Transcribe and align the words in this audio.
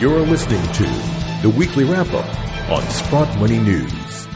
You're 0.00 0.20
listening 0.20 0.62
to 0.74 0.84
the 1.42 1.52
weekly 1.58 1.82
wrap 1.82 2.06
up 2.12 2.70
on 2.70 2.88
Sprott 2.88 3.36
Money 3.40 3.58
News. 3.58 4.28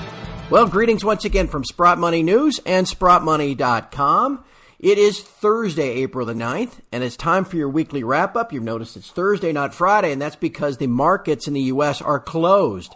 Well, 0.50 0.66
greetings 0.66 1.04
once 1.04 1.24
again 1.24 1.46
from 1.46 1.62
Sprott 1.62 2.00
Money 2.00 2.24
News 2.24 2.58
and 2.66 2.84
SprottMoney.com. 2.84 4.44
It 4.80 4.98
is 4.98 5.20
Thursday, 5.20 6.02
April 6.02 6.26
the 6.26 6.34
9th, 6.34 6.80
and 6.90 7.04
it's 7.04 7.16
time 7.16 7.44
for 7.44 7.54
your 7.54 7.68
weekly 7.68 8.02
wrap 8.02 8.34
up. 8.34 8.52
You've 8.52 8.64
noticed 8.64 8.96
it's 8.96 9.12
Thursday, 9.12 9.52
not 9.52 9.72
Friday, 9.72 10.10
and 10.10 10.20
that's 10.20 10.34
because 10.34 10.78
the 10.78 10.88
markets 10.88 11.46
in 11.46 11.54
the 11.54 11.60
U.S. 11.60 12.02
are 12.02 12.18
closed 12.18 12.92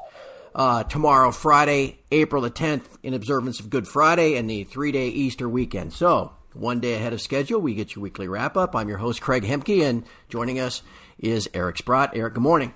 uh, 0.53 0.83
tomorrow, 0.83 1.31
Friday, 1.31 2.01
April 2.11 2.43
the 2.43 2.51
10th, 2.51 2.87
in 3.05 3.15
observance 3.15 3.61
of 3.61 3.71
Good 3.71 3.87
Friday 3.87 4.35
and 4.35 4.51
the 4.51 4.65
three 4.65 4.91
day 4.91 5.07
Easter 5.07 5.49
weekend. 5.49 5.93
So, 5.93 6.33
one 6.53 6.81
day 6.81 6.95
ahead 6.95 7.13
of 7.13 7.21
schedule, 7.21 7.61
we 7.61 7.75
get 7.75 7.95
your 7.95 8.03
weekly 8.03 8.27
wrap 8.27 8.57
up. 8.57 8.75
I'm 8.75 8.89
your 8.89 8.99
host, 8.99 9.21
Craig 9.21 9.45
Hemke, 9.45 9.85
and 9.89 10.05
joining 10.29 10.59
us 10.59 10.83
is 11.19 11.49
Eric 11.55 11.79
Sprott. 11.79 12.17
Eric, 12.17 12.35
good 12.35 12.43
morning. 12.43 12.73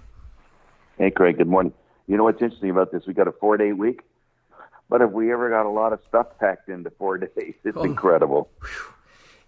Hey, 0.98 1.10
Craig, 1.10 1.38
good 1.38 1.48
morning. 1.48 1.72
You 2.06 2.16
know 2.16 2.24
what's 2.24 2.42
interesting 2.42 2.70
about 2.70 2.92
this? 2.92 3.02
We 3.06 3.14
got 3.14 3.28
a 3.28 3.32
four 3.32 3.56
day 3.56 3.72
week, 3.72 4.00
but 4.88 5.00
have 5.00 5.12
we 5.12 5.32
ever 5.32 5.50
got 5.50 5.66
a 5.66 5.70
lot 5.70 5.92
of 5.92 6.00
stuff 6.08 6.26
packed 6.38 6.68
into 6.68 6.90
four 6.90 7.18
days? 7.18 7.54
It's 7.64 7.76
oh. 7.76 7.82
incredible. 7.82 8.50
Whew 8.60 8.94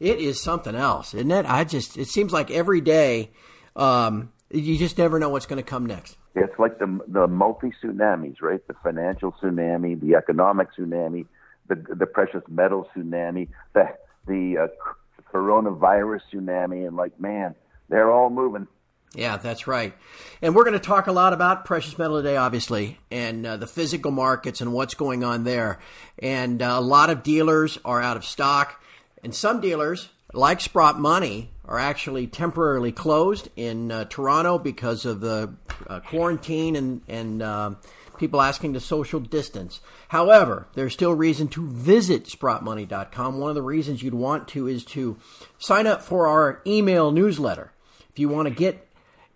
it 0.02 0.19
is 0.19 0.42
something 0.42 0.74
else, 0.74 1.14
isn't 1.14 1.30
it? 1.30 1.47
I 1.47 1.62
just 1.62 1.97
it 1.97 2.09
seems 2.09 2.33
like 2.33 2.50
every 2.50 2.80
day, 2.80 3.30
um, 3.77 4.33
you 4.50 4.77
just 4.77 4.98
never 4.98 5.20
know 5.20 5.28
what's 5.28 5.47
going 5.47 5.62
to 5.62 5.69
come 5.69 5.86
next. 5.86 6.16
It's 6.34 6.59
like 6.59 6.80
the 6.80 7.00
the 7.06 7.28
multi 7.28 7.72
tsunamis, 7.83 8.42
right? 8.42 8.66
The 8.66 8.74
financial 8.83 9.33
tsunami, 9.33 10.00
the 10.00 10.16
economic 10.16 10.69
tsunami, 10.77 11.27
the 11.69 11.77
the 11.77 12.06
precious 12.06 12.42
metal 12.48 12.88
tsunami, 12.95 13.48
the 13.74 13.95
the 14.27 14.59
uh, 14.59 15.22
coronavirus 15.33 16.22
tsunami, 16.33 16.84
and 16.86 16.97
like 16.97 17.19
man, 17.20 17.55
they're 17.88 18.11
all 18.11 18.28
moving. 18.28 18.66
Yeah, 19.14 19.36
that's 19.36 19.66
right. 19.66 19.92
And 20.40 20.54
we're 20.54 20.64
going 20.64 20.72
to 20.72 20.78
talk 20.78 21.06
a 21.06 21.12
lot 21.12 21.34
about 21.34 21.66
precious 21.66 21.98
metal 21.98 22.16
today, 22.16 22.36
obviously, 22.36 22.98
and 23.10 23.44
uh, 23.44 23.56
the 23.58 23.66
physical 23.66 24.10
markets 24.10 24.60
and 24.60 24.72
what's 24.72 24.94
going 24.94 25.22
on 25.22 25.44
there. 25.44 25.78
And 26.19 26.62
uh, 26.62 26.77
a 26.78 26.80
lot 26.80 27.10
of 27.10 27.22
dealers 27.22 27.78
are 27.84 28.00
out 28.00 28.16
of 28.16 28.24
stock. 28.24 28.82
And 29.22 29.34
some 29.34 29.60
dealers, 29.60 30.08
like 30.32 30.60
Sprott 30.60 30.98
Money, 30.98 31.50
are 31.66 31.78
actually 31.78 32.27
temporarily 32.27 32.91
closed 32.91 33.48
in 33.54 33.92
uh, 33.92 34.04
Toronto 34.06 34.58
because 34.58 35.04
of 35.04 35.20
the 35.20 35.52
uh, 35.86 36.00
quarantine 36.00 36.74
and, 36.74 37.02
and 37.06 37.42
uh, 37.42 37.74
people 38.19 38.41
asking 38.41 38.72
to 38.72 38.80
social 38.80 39.20
distance. 39.20 39.80
However, 40.08 40.69
there's 40.74 40.94
still 40.94 41.12
reason 41.12 41.48
to 41.48 41.69
visit 41.69 42.24
SprottMoney.com. 42.24 43.38
One 43.38 43.50
of 43.50 43.54
the 43.54 43.62
reasons 43.62 44.02
you'd 44.02 44.14
want 44.14 44.48
to 44.48 44.66
is 44.66 44.84
to 44.86 45.19
sign 45.58 45.86
up 45.86 46.02
for 46.02 46.26
our 46.26 46.62
email 46.66 47.12
newsletter. 47.12 47.72
If 48.10 48.19
you 48.19 48.28
want 48.28 48.48
to 48.48 48.54
get 48.54 48.88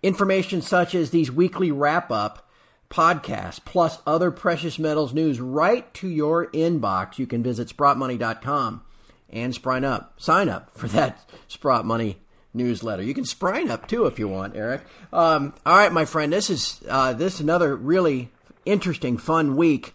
information 0.03 0.61
such 0.61 0.95
as 0.95 1.09
these 1.09 1.31
weekly 1.31 1.71
wrap 1.71 2.11
up 2.11 2.47
podcasts 2.89 3.63
plus 3.63 3.99
other 4.07 4.31
precious 4.31 4.79
metals 4.79 5.13
news 5.13 5.39
right 5.39 5.93
to 5.93 6.07
your 6.07 6.47
inbox, 6.51 7.17
you 7.17 7.27
can 7.27 7.43
visit 7.43 7.67
SprottMoney.com 7.67 8.81
and 9.29 9.53
Sprine 9.53 9.83
Up. 9.83 10.13
Sign 10.17 10.49
up 10.49 10.71
for 10.77 10.87
that 10.87 11.29
Sprott 11.47 11.85
Money 11.85 12.17
newsletter. 12.53 13.03
You 13.03 13.13
can 13.13 13.25
Sprine 13.25 13.69
Up 13.69 13.87
too 13.87 14.05
if 14.05 14.19
you 14.19 14.27
want, 14.27 14.55
Eric. 14.55 14.81
Um, 15.11 15.53
all 15.65 15.77
right, 15.77 15.91
my 15.91 16.05
friend. 16.05 16.31
This 16.31 16.49
is 16.49 16.81
uh, 16.87 17.13
this 17.13 17.35
is 17.35 17.41
another 17.41 17.75
really 17.75 18.29
interesting, 18.65 19.17
fun 19.17 19.55
week. 19.55 19.93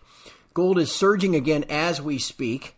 Gold 0.55 0.78
is 0.78 0.92
surging 0.92 1.34
again 1.34 1.64
as 1.69 2.00
we 2.03 2.19
speak. 2.19 2.77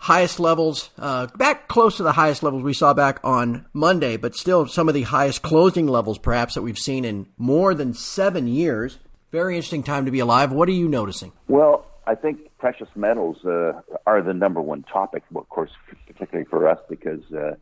Highest 0.00 0.40
levels, 0.40 0.88
uh, 0.98 1.26
back 1.36 1.68
close 1.68 1.98
to 1.98 2.02
the 2.02 2.12
highest 2.12 2.42
levels 2.42 2.62
we 2.62 2.72
saw 2.72 2.94
back 2.94 3.20
on 3.22 3.66
Monday, 3.74 4.16
but 4.16 4.34
still 4.34 4.66
some 4.66 4.88
of 4.88 4.94
the 4.94 5.02
highest 5.02 5.42
closing 5.42 5.86
levels 5.86 6.16
perhaps 6.16 6.54
that 6.54 6.62
we've 6.62 6.78
seen 6.78 7.04
in 7.04 7.26
more 7.36 7.74
than 7.74 7.92
seven 7.92 8.48
years. 8.48 8.98
Very 9.30 9.56
interesting 9.56 9.82
time 9.82 10.06
to 10.06 10.10
be 10.10 10.20
alive. 10.20 10.52
What 10.52 10.70
are 10.70 10.72
you 10.72 10.88
noticing? 10.88 11.32
Well, 11.48 11.84
I 12.06 12.14
think 12.14 12.48
precious 12.56 12.88
metals 12.96 13.44
uh, 13.44 13.82
are 14.06 14.22
the 14.22 14.32
number 14.32 14.62
one 14.62 14.84
topic, 14.84 15.22
of 15.34 15.46
course, 15.50 15.70
particularly 16.06 16.48
for 16.48 16.66
us, 16.66 16.78
because 16.88 17.20
uh, 17.32 17.56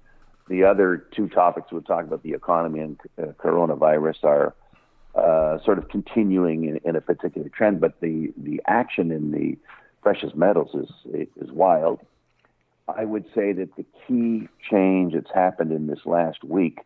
the 0.49 0.63
other 0.63 0.97
two 0.97 1.29
topics 1.29 1.73
we'll 1.73 1.83
talk 1.83 2.05
about, 2.05 2.23
the 2.23 2.35
economy 2.35 2.79
and 2.79 3.01
uh, 3.21 3.33
coronavirus, 3.33 4.23
are 4.23 4.55
uh, 5.17 5.59
sort 5.65 5.79
of 5.79 5.89
continuing 5.89 6.67
in, 6.67 6.77
in, 6.85 6.95
a 6.95 7.01
particular 7.01 7.49
trend. 7.49 7.81
But 7.81 8.01
the, 8.01 8.33
the 8.37 8.63
action 8.69 9.11
in 9.11 9.33
the 9.33 9.59
precious 10.03 10.35
metals 10.37 10.71
is, 10.75 11.31
is 11.37 11.51
wild. 11.51 11.99
I 12.89 13.05
would 13.05 13.27
say 13.35 13.53
that 13.53 13.77
the 13.77 13.85
key 14.07 14.49
change 14.71 15.15
that's 15.15 15.31
happened 15.33 15.73
in 15.73 15.87
this 15.87 16.05
last 16.05 16.43
week 16.43 16.81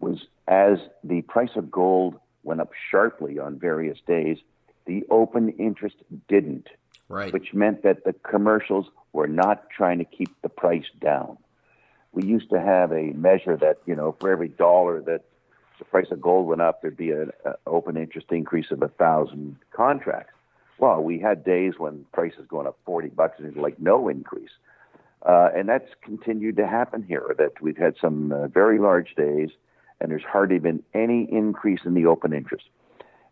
was 0.00 0.26
as 0.46 0.78
the 1.02 1.22
price 1.22 1.56
of 1.56 1.70
gold 1.70 2.16
went 2.42 2.60
up 2.60 2.70
sharply 2.90 3.38
on 3.38 3.58
various 3.58 3.98
days, 4.06 4.38
the 4.86 5.04
open 5.10 5.50
interest 5.50 5.96
didn't 6.28 6.68
right. 7.08 7.32
which 7.32 7.52
meant 7.54 7.82
that 7.82 8.04
the 8.04 8.12
commercials 8.12 8.86
were 9.12 9.26
not 9.26 9.68
trying 9.70 9.98
to 9.98 10.04
keep 10.04 10.30
the 10.42 10.48
price 10.48 10.86
down. 11.00 11.38
We 12.12 12.24
used 12.24 12.50
to 12.50 12.60
have 12.60 12.92
a 12.92 13.12
measure 13.12 13.56
that, 13.56 13.78
you 13.86 13.94
know, 13.94 14.16
for 14.20 14.30
every 14.30 14.48
dollar 14.48 15.00
that 15.02 15.24
the 15.78 15.84
price 15.84 16.10
of 16.10 16.20
gold 16.20 16.46
went 16.46 16.60
up, 16.60 16.82
there'd 16.82 16.96
be 16.96 17.12
an 17.12 17.32
open 17.66 17.96
interest 17.96 18.26
increase 18.30 18.70
of 18.70 18.82
a 18.82 18.88
thousand 18.88 19.56
contracts. 19.70 20.32
Well, 20.78 21.02
we 21.02 21.18
had 21.18 21.44
days 21.44 21.74
when 21.78 22.04
prices 22.12 22.46
going 22.48 22.66
up 22.66 22.78
40 22.84 23.08
bucks 23.08 23.38
and 23.38 23.56
like 23.56 23.78
no 23.78 24.08
increase. 24.08 24.50
Uh, 25.22 25.50
and 25.54 25.68
that's 25.68 25.88
continued 26.02 26.56
to 26.56 26.66
happen 26.66 27.02
here, 27.02 27.34
that 27.38 27.60
we've 27.60 27.76
had 27.76 27.94
some 28.00 28.32
uh, 28.32 28.46
very 28.48 28.78
large 28.78 29.14
days 29.14 29.50
and 30.00 30.10
there's 30.10 30.22
hardly 30.22 30.58
been 30.58 30.82
any 30.94 31.24
increase 31.30 31.80
in 31.84 31.94
the 31.94 32.06
open 32.06 32.32
interest. 32.32 32.64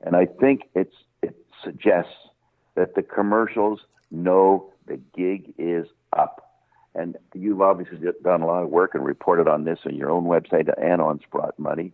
And 0.00 0.16
I 0.16 0.26
think 0.26 0.62
it's, 0.74 0.94
it 1.22 1.36
suggests 1.62 2.12
that 2.74 2.94
the 2.94 3.02
commercials 3.02 3.80
know 4.10 4.72
the 4.86 5.00
gig 5.16 5.54
is 5.58 5.86
up. 6.12 6.42
And 6.94 7.16
you've 7.34 7.60
obviously 7.60 7.98
done 8.22 8.42
a 8.42 8.47
lot 8.47 8.62
of 8.62 8.70
work 8.70 8.94
and 8.94 9.04
reported 9.04 9.48
on 9.48 9.64
this 9.64 9.80
on 9.84 9.94
your 9.94 10.10
own 10.10 10.24
website 10.24 10.72
and 10.80 11.00
on 11.00 11.20
Sprott 11.20 11.58
Money. 11.58 11.92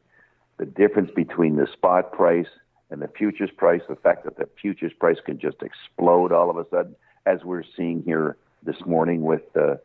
The 0.59 0.67
difference 0.67 1.11
between 1.15 1.57
the 1.57 1.67
spot 1.73 2.13
price 2.13 2.47
and 2.91 3.03
the 3.03 3.09
futures 3.09 3.51
price, 3.57 3.81
the 3.89 3.97
fact 3.97 4.25
that 4.25 4.37
the 4.37 4.49
futures 4.61 4.93
price 4.93 5.17
can 5.25 5.39
just 5.39 5.57
explode 5.63 6.31
all 6.31 6.51
of 6.51 6.57
a 6.57 6.67
sudden, 6.71 6.95
as 7.27 7.43
we're 7.43 7.65
seeing 7.77 8.03
here 8.03 8.37
this 8.65 8.77
morning 8.87 9.23
with 9.23 9.43
uh, 9.57 9.77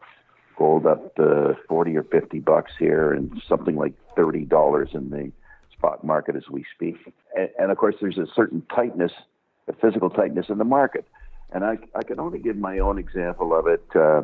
gold 0.57 0.85
up 0.85 1.15
to 1.15 1.55
40 1.67 1.97
or 1.97 2.03
50 2.03 2.39
bucks 2.39 2.71
here 2.77 3.13
and 3.13 3.41
something 3.47 3.75
like 3.75 3.93
$30 4.17 4.95
in 4.95 5.09
the 5.09 5.31
spot 5.71 6.03
market 6.03 6.35
as 6.35 6.49
we 6.49 6.65
speak. 6.75 6.95
And, 7.35 7.49
and 7.59 7.71
of 7.71 7.77
course, 7.77 7.95
there's 8.01 8.17
a 8.17 8.27
certain 8.35 8.63
tightness 8.73 9.11
the 9.67 9.73
physical 9.73 10.09
tightness 10.09 10.47
in 10.49 10.57
the 10.57 10.65
market. 10.65 11.05
And 11.53 11.63
I, 11.63 11.77
I 11.95 12.03
can 12.03 12.19
only 12.19 12.39
give 12.39 12.57
my 12.57 12.79
own 12.79 12.97
example 12.97 13.57
of 13.57 13.67
it. 13.67 13.83
Uh, 13.95 14.23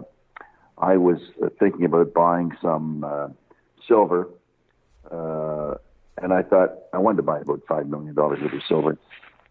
I 0.77 0.97
was 0.97 1.19
uh, 1.43 1.49
thinking 1.59 1.85
about 1.85 2.13
buying 2.13 2.51
some 2.61 3.03
uh, 3.03 3.27
silver, 3.87 4.27
uh, 5.11 5.75
and 6.21 6.33
I 6.33 6.41
thought 6.41 6.71
I 6.93 6.97
wanted 6.97 7.17
to 7.17 7.23
buy 7.23 7.39
about 7.39 7.61
five 7.67 7.87
million 7.87 8.15
dollars 8.15 8.39
worth 8.41 8.53
of 8.53 8.61
silver. 8.67 8.97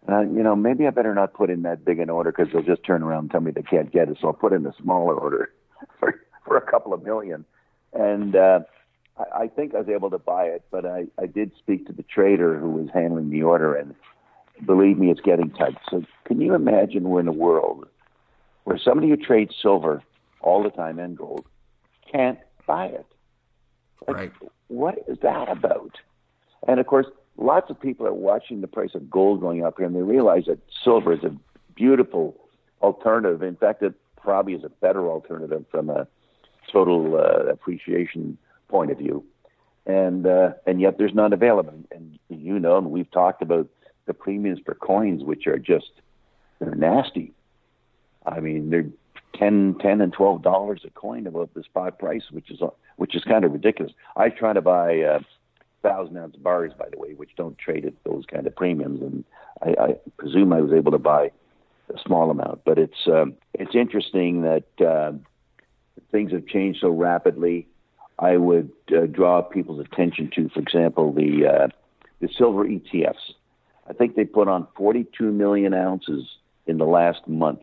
And 0.06 0.36
you 0.36 0.42
know, 0.42 0.56
maybe 0.56 0.86
I 0.86 0.90
better 0.90 1.14
not 1.14 1.34
put 1.34 1.50
in 1.50 1.62
that 1.62 1.84
big 1.84 1.98
an 1.98 2.10
order 2.10 2.32
because 2.32 2.52
they'll 2.52 2.62
just 2.62 2.84
turn 2.84 3.02
around 3.02 3.24
and 3.24 3.30
tell 3.30 3.40
me 3.40 3.50
they 3.52 3.62
can't 3.62 3.92
get 3.92 4.08
it. 4.08 4.18
So 4.20 4.28
I'll 4.28 4.32
put 4.32 4.52
in 4.52 4.66
a 4.66 4.74
smaller 4.82 5.14
order 5.14 5.52
for 5.98 6.20
for 6.44 6.56
a 6.56 6.70
couple 6.70 6.92
of 6.92 7.02
million. 7.02 7.44
And 7.92 8.34
uh, 8.34 8.60
I, 9.18 9.42
I 9.42 9.46
think 9.48 9.74
I 9.74 9.78
was 9.78 9.88
able 9.88 10.10
to 10.10 10.18
buy 10.18 10.44
it, 10.44 10.64
but 10.70 10.84
I, 10.84 11.06
I 11.20 11.26
did 11.26 11.52
speak 11.58 11.86
to 11.86 11.92
the 11.92 12.02
trader 12.02 12.58
who 12.58 12.70
was 12.70 12.88
handling 12.92 13.30
the 13.30 13.42
order, 13.42 13.74
and 13.74 13.94
believe 14.64 14.98
me, 14.98 15.10
it's 15.10 15.20
getting 15.20 15.50
tight. 15.50 15.76
So 15.90 16.04
can 16.24 16.40
you 16.40 16.54
imagine 16.54 17.04
we're 17.04 17.20
in 17.20 17.28
a 17.28 17.32
world 17.32 17.86
where 18.64 18.78
somebody 18.78 19.08
who 19.08 19.16
trades 19.16 19.54
silver 19.60 20.02
all 20.40 20.62
the 20.62 20.70
time 20.70 20.98
and 20.98 21.16
gold 21.16 21.44
can't 22.10 22.38
buy 22.66 22.86
it? 22.86 23.06
Like, 24.06 24.16
right. 24.16 24.32
What 24.68 24.98
is 25.06 25.18
that 25.22 25.48
about? 25.50 25.98
And 26.66 26.80
of 26.80 26.86
course, 26.86 27.06
lots 27.36 27.70
of 27.70 27.80
people 27.80 28.06
are 28.06 28.14
watching 28.14 28.60
the 28.60 28.66
price 28.66 28.94
of 28.94 29.10
gold 29.10 29.40
going 29.40 29.64
up 29.64 29.76
here, 29.76 29.86
and 29.86 29.96
they 29.96 30.02
realize 30.02 30.44
that 30.46 30.58
silver 30.84 31.12
is 31.12 31.24
a 31.24 31.34
beautiful 31.74 32.36
alternative. 32.80 33.42
In 33.42 33.56
fact, 33.56 33.82
it 33.82 33.94
probably 34.20 34.54
is 34.54 34.64
a 34.64 34.68
better 34.68 35.08
alternative 35.08 35.64
from 35.70 35.90
a 35.90 36.06
total 36.70 37.16
uh, 37.16 37.50
appreciation 37.50 38.38
point 38.68 38.90
of 38.90 38.98
view. 38.98 39.24
And 39.84 40.26
uh, 40.26 40.52
and 40.66 40.80
yet 40.80 40.96
there's 40.98 41.14
none 41.14 41.32
available. 41.32 41.74
And 41.90 42.18
you 42.28 42.58
know, 42.58 42.78
and 42.78 42.90
we've 42.90 43.10
talked 43.10 43.42
about 43.42 43.68
the 44.06 44.14
premiums 44.14 44.60
for 44.64 44.74
coins, 44.74 45.24
which 45.24 45.46
are 45.46 45.58
just 45.58 45.90
they're 46.60 46.74
nasty. 46.74 47.32
I 48.24 48.38
mean, 48.38 48.70
they're 48.70 48.86
ten, 49.34 49.76
ten, 49.80 50.00
and 50.00 50.12
twelve 50.12 50.42
dollars 50.42 50.82
a 50.86 50.90
coin 50.90 51.26
above 51.26 51.50
the 51.54 51.64
spot 51.64 51.98
price, 51.98 52.30
which 52.30 52.48
is 52.48 52.60
which 52.96 53.16
is 53.16 53.24
kind 53.24 53.44
of 53.44 53.52
ridiculous. 53.52 53.92
I 54.16 54.28
try 54.28 54.52
to 54.52 54.60
buy 54.60 55.00
uh, 55.00 55.18
thousand 55.82 56.16
ounce 56.16 56.36
bars, 56.36 56.72
by 56.78 56.88
the 56.90 56.98
way, 56.98 57.14
which 57.14 57.30
don't 57.36 57.58
trade 57.58 57.84
at 57.84 57.94
those 58.04 58.24
kind 58.26 58.46
of 58.46 58.54
premiums, 58.56 59.00
and 59.02 59.24
I, 59.62 59.82
I 59.82 59.96
presume 60.16 60.52
I 60.52 60.60
was 60.60 60.72
able 60.72 60.92
to 60.92 60.98
buy 60.98 61.30
a 61.94 61.98
small 62.04 62.30
amount. 62.30 62.64
But 62.64 62.78
it's 62.78 63.06
um, 63.06 63.34
it's 63.54 63.74
interesting 63.74 64.42
that 64.42 64.86
uh, 64.86 65.12
things 66.10 66.32
have 66.32 66.46
changed 66.46 66.80
so 66.80 66.90
rapidly. 66.90 67.66
I 68.18 68.36
would 68.36 68.70
uh, 68.96 69.06
draw 69.06 69.42
people's 69.42 69.80
attention 69.80 70.30
to, 70.36 70.48
for 70.50 70.60
example, 70.60 71.12
the 71.12 71.46
uh, 71.46 71.68
the 72.20 72.28
silver 72.38 72.64
ETFs 72.64 73.32
I 73.88 73.92
think 73.92 74.16
they 74.16 74.24
put 74.24 74.48
on 74.48 74.66
42 74.76 75.30
million 75.32 75.74
ounces 75.74 76.24
in 76.66 76.78
the 76.78 76.84
last 76.84 77.26
month. 77.26 77.60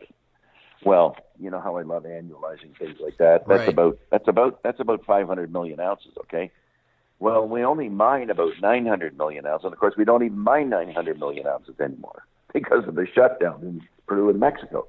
Well, 0.83 1.17
you 1.39 1.49
know 1.49 1.59
how 1.59 1.77
I 1.77 1.81
love 1.83 2.03
annualizing 2.03 2.77
things 2.77 2.97
like 2.99 3.17
that. 3.17 3.47
That's 3.47 3.59
Right. 3.61 3.69
about 3.69 3.99
that's 4.11 4.27
about 4.27 4.63
that's 4.63 4.79
about 4.79 5.03
500 5.05 5.51
million 5.51 5.79
ounces. 5.79 6.11
Okay. 6.21 6.51
Well, 7.19 7.45
we 7.47 7.63
only 7.63 7.89
mine 7.89 8.29
about 8.29 8.53
900 8.61 9.17
million 9.17 9.45
ounces, 9.45 9.65
and 9.65 9.73
of 9.73 9.79
course, 9.79 9.95
we 9.97 10.05
don't 10.05 10.23
even 10.23 10.39
mine 10.39 10.69
900 10.69 11.19
million 11.19 11.47
ounces 11.47 11.75
anymore 11.79 12.23
because 12.53 12.87
of 12.87 12.95
the 12.95 13.05
shutdown 13.13 13.61
in 13.61 13.81
Peru 14.07 14.29
and 14.29 14.39
Mexico. 14.39 14.87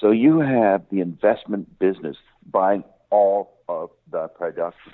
So 0.00 0.10
you 0.10 0.40
have 0.40 0.82
the 0.90 1.00
investment 1.00 1.78
business 1.78 2.16
buying 2.50 2.84
all 3.10 3.54
of 3.68 3.90
the 4.10 4.28
production, 4.28 4.92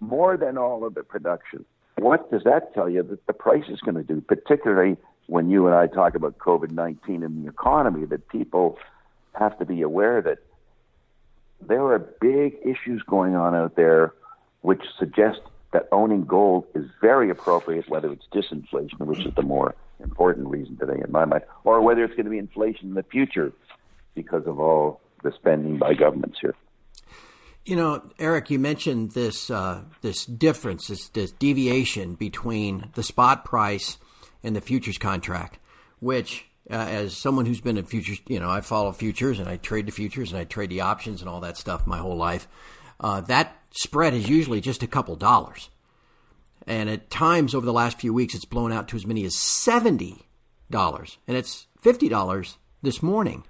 more 0.00 0.36
than 0.36 0.58
all 0.58 0.86
of 0.86 0.94
the 0.94 1.02
production. 1.02 1.64
What 1.96 2.30
does 2.30 2.44
that 2.44 2.72
tell 2.74 2.88
you 2.88 3.02
that 3.02 3.26
the 3.26 3.32
price 3.32 3.64
is 3.68 3.80
going 3.80 3.96
to 3.96 4.02
do, 4.02 4.20
particularly 4.20 4.96
when 5.26 5.50
you 5.50 5.66
and 5.66 5.74
I 5.74 5.86
talk 5.86 6.14
about 6.14 6.38
COVID 6.38 6.70
19 6.70 7.22
and 7.22 7.44
the 7.44 7.50
economy, 7.50 8.06
that 8.06 8.28
people 8.28 8.78
have 9.34 9.58
to 9.58 9.66
be 9.66 9.82
aware 9.82 10.22
that 10.22 10.38
there 11.60 11.84
are 11.86 11.98
big 11.98 12.56
issues 12.64 13.02
going 13.02 13.34
on 13.34 13.54
out 13.54 13.76
there 13.76 14.14
which 14.60 14.82
suggest 14.98 15.40
that 15.72 15.88
owning 15.92 16.24
gold 16.24 16.64
is 16.74 16.86
very 17.00 17.30
appropriate, 17.30 17.88
whether 17.88 18.10
it's 18.12 18.26
disinflation, 18.32 18.98
which 19.00 19.24
is 19.26 19.34
the 19.34 19.42
more 19.42 19.74
important 20.00 20.48
reason 20.48 20.76
today 20.76 21.00
in 21.04 21.12
my 21.12 21.24
mind, 21.24 21.42
or 21.64 21.80
whether 21.82 22.04
it's 22.04 22.14
going 22.14 22.24
to 22.24 22.30
be 22.30 22.38
inflation 22.38 22.88
in 22.88 22.94
the 22.94 23.02
future 23.02 23.52
because 24.14 24.46
of 24.46 24.58
all 24.58 25.00
the 25.22 25.32
spending 25.32 25.78
by 25.78 25.94
governments 25.94 26.38
here. 26.40 26.54
You 27.64 27.76
know, 27.76 28.02
Eric, 28.18 28.48
you 28.50 28.58
mentioned 28.58 29.10
this 29.10 29.50
uh, 29.50 29.82
this 30.00 30.24
difference, 30.24 30.86
this, 30.86 31.10
this 31.10 31.32
deviation 31.32 32.14
between 32.14 32.90
the 32.94 33.02
spot 33.02 33.44
price 33.44 33.98
and 34.42 34.56
the 34.56 34.62
futures 34.62 34.96
contract, 34.96 35.58
which, 36.00 36.46
uh, 36.70 36.74
as 36.74 37.14
someone 37.14 37.44
who's 37.44 37.60
been 37.60 37.76
in 37.76 37.84
futures, 37.84 38.20
you 38.26 38.40
know, 38.40 38.48
I 38.48 38.62
follow 38.62 38.92
futures 38.92 39.38
and 39.38 39.48
I 39.48 39.56
trade 39.56 39.84
the 39.84 39.92
futures 39.92 40.32
and 40.32 40.40
I 40.40 40.44
trade 40.44 40.70
the 40.70 40.80
options 40.80 41.20
and 41.20 41.28
all 41.28 41.40
that 41.40 41.58
stuff 41.58 41.86
my 41.86 41.98
whole 41.98 42.16
life. 42.16 42.48
Uh, 43.00 43.20
that 43.22 43.56
spread 43.70 44.14
is 44.14 44.28
usually 44.28 44.60
just 44.60 44.82
a 44.82 44.88
couple 44.88 45.16
dollars, 45.16 45.70
and 46.66 46.90
at 46.90 47.10
times 47.10 47.54
over 47.54 47.66
the 47.66 47.72
last 47.72 48.00
few 48.00 48.12
weeks, 48.12 48.34
it's 48.34 48.44
blown 48.44 48.72
out 48.72 48.88
to 48.88 48.96
as 48.96 49.06
many 49.06 49.24
as 49.24 49.36
seventy 49.36 50.26
dollars, 50.70 51.18
and 51.26 51.36
it's 51.36 51.66
fifty 51.80 52.08
dollars 52.08 52.58
this 52.82 53.02
morning. 53.02 53.44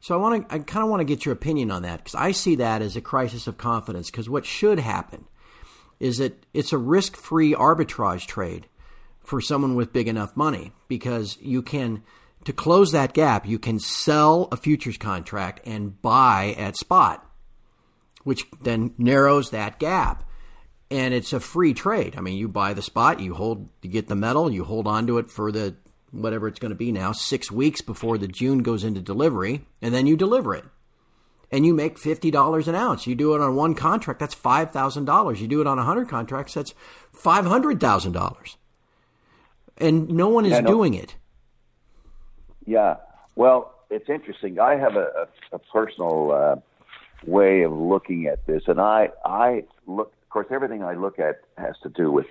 So 0.00 0.14
I 0.14 0.18
want 0.18 0.48
to, 0.48 0.54
I 0.54 0.58
kind 0.60 0.82
of 0.82 0.88
want 0.88 1.00
to 1.00 1.04
get 1.04 1.26
your 1.26 1.34
opinion 1.34 1.70
on 1.70 1.82
that 1.82 1.98
because 1.98 2.14
I 2.14 2.32
see 2.32 2.54
that 2.56 2.80
as 2.80 2.96
a 2.96 3.02
crisis 3.02 3.46
of 3.46 3.58
confidence. 3.58 4.10
Because 4.10 4.30
what 4.30 4.46
should 4.46 4.78
happen 4.78 5.26
is 5.98 6.16
that 6.16 6.46
it's 6.54 6.72
a 6.72 6.78
risk-free 6.78 7.54
arbitrage 7.54 8.26
trade 8.26 8.66
for 9.22 9.42
someone 9.42 9.74
with 9.74 9.92
big 9.92 10.08
enough 10.08 10.34
money 10.34 10.72
because 10.88 11.36
you 11.42 11.60
can, 11.60 12.02
to 12.44 12.52
close 12.54 12.92
that 12.92 13.12
gap, 13.12 13.46
you 13.46 13.58
can 13.58 13.78
sell 13.78 14.48
a 14.50 14.56
futures 14.56 14.96
contract 14.96 15.60
and 15.66 16.00
buy 16.00 16.54
at 16.56 16.78
spot, 16.78 17.29
which 18.24 18.44
then 18.60 18.94
narrows 18.98 19.50
that 19.50 19.78
gap. 19.78 20.24
And 20.90 21.14
it's 21.14 21.32
a 21.32 21.38
free 21.40 21.72
trade. 21.72 22.14
I 22.16 22.20
mean, 22.20 22.36
you 22.36 22.48
buy 22.48 22.74
the 22.74 22.82
spot, 22.82 23.20
you 23.20 23.34
hold, 23.34 23.68
you 23.82 23.90
get 23.90 24.08
the 24.08 24.16
metal, 24.16 24.50
you 24.50 24.64
hold 24.64 24.86
on 24.88 25.06
to 25.06 25.18
it 25.18 25.30
for 25.30 25.52
the 25.52 25.76
whatever 26.10 26.48
it's 26.48 26.58
going 26.58 26.70
to 26.70 26.76
be 26.76 26.90
now, 26.90 27.12
six 27.12 27.52
weeks 27.52 27.80
before 27.80 28.18
the 28.18 28.26
June 28.26 28.58
goes 28.64 28.82
into 28.82 29.00
delivery, 29.00 29.64
and 29.80 29.94
then 29.94 30.08
you 30.08 30.16
deliver 30.16 30.54
it. 30.56 30.64
And 31.52 31.64
you 31.64 31.72
make 31.74 31.96
$50 31.98 32.66
an 32.66 32.74
ounce. 32.74 33.06
You 33.06 33.14
do 33.14 33.34
it 33.36 33.40
on 33.40 33.54
one 33.54 33.74
contract, 33.74 34.18
that's 34.18 34.34
$5,000. 34.34 35.38
You 35.38 35.46
do 35.46 35.60
it 35.60 35.68
on 35.68 35.76
100 35.76 36.08
contracts, 36.08 36.54
that's 36.54 36.74
$500,000. 37.16 38.56
And 39.78 40.08
no 40.10 40.28
one 40.28 40.44
is 40.44 40.52
Yeah, 40.52 40.60
no. 40.60 40.70
doing 40.70 40.94
it. 40.94 41.14
Yeah. 42.66 42.96
Well, 43.36 43.72
it's 43.88 44.08
interesting. 44.08 44.58
I 44.58 44.76
have 44.76 44.96
a, 44.96 45.26
a, 45.52 45.56
a 45.56 45.58
personal 45.58 46.32
uh, 46.32 46.56
way 47.26 47.62
of 47.62 47.72
looking 47.72 48.26
at 48.26 48.46
this, 48.46 48.62
and 48.66 48.80
I 48.80 49.10
I 49.24 49.64
look. 49.86 50.12
Of 50.22 50.32
course, 50.32 50.46
everything 50.50 50.84
I 50.84 50.94
look 50.94 51.18
at 51.18 51.40
has 51.58 51.74
to 51.82 51.88
do 51.88 52.12
with 52.12 52.26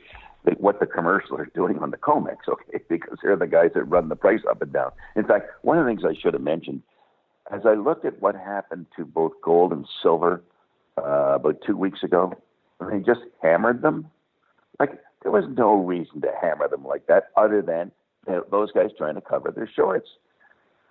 the, 0.45 0.51
what 0.51 0.79
the 0.79 0.85
commercials 0.85 1.37
are 1.39 1.49
doing 1.53 1.79
on 1.79 1.91
the 1.91 1.97
Comex, 1.97 2.37
okay? 2.47 2.79
Because 2.87 3.17
they're 3.21 3.35
the 3.35 3.47
guys 3.47 3.71
that 3.75 3.83
run 3.83 4.09
the 4.09 4.15
price 4.15 4.41
up 4.49 4.61
and 4.61 4.71
down. 4.71 4.91
In 5.15 5.25
fact, 5.25 5.49
one 5.63 5.77
of 5.77 5.85
the 5.85 5.89
things 5.89 6.03
I 6.05 6.19
should 6.19 6.33
have 6.33 6.41
mentioned, 6.41 6.81
as 7.51 7.61
I 7.65 7.73
looked 7.73 8.05
at 8.05 8.21
what 8.21 8.35
happened 8.35 8.85
to 8.95 9.05
both 9.05 9.33
gold 9.43 9.73
and 9.73 9.85
silver 10.01 10.41
uh, 10.97 11.35
about 11.35 11.57
two 11.65 11.75
weeks 11.75 12.03
ago, 12.03 12.33
they 12.79 12.99
just 12.99 13.21
hammered 13.41 13.81
them. 13.81 14.09
Like 14.79 14.91
there 15.23 15.31
was 15.31 15.45
no 15.57 15.73
reason 15.73 16.21
to 16.21 16.31
hammer 16.41 16.67
them 16.67 16.85
like 16.85 17.07
that, 17.07 17.25
other 17.35 17.61
than 17.61 17.91
those 18.51 18.71
guys 18.71 18.91
trying 18.97 19.15
to 19.15 19.21
cover 19.21 19.51
their 19.51 19.69
shorts. 19.75 20.07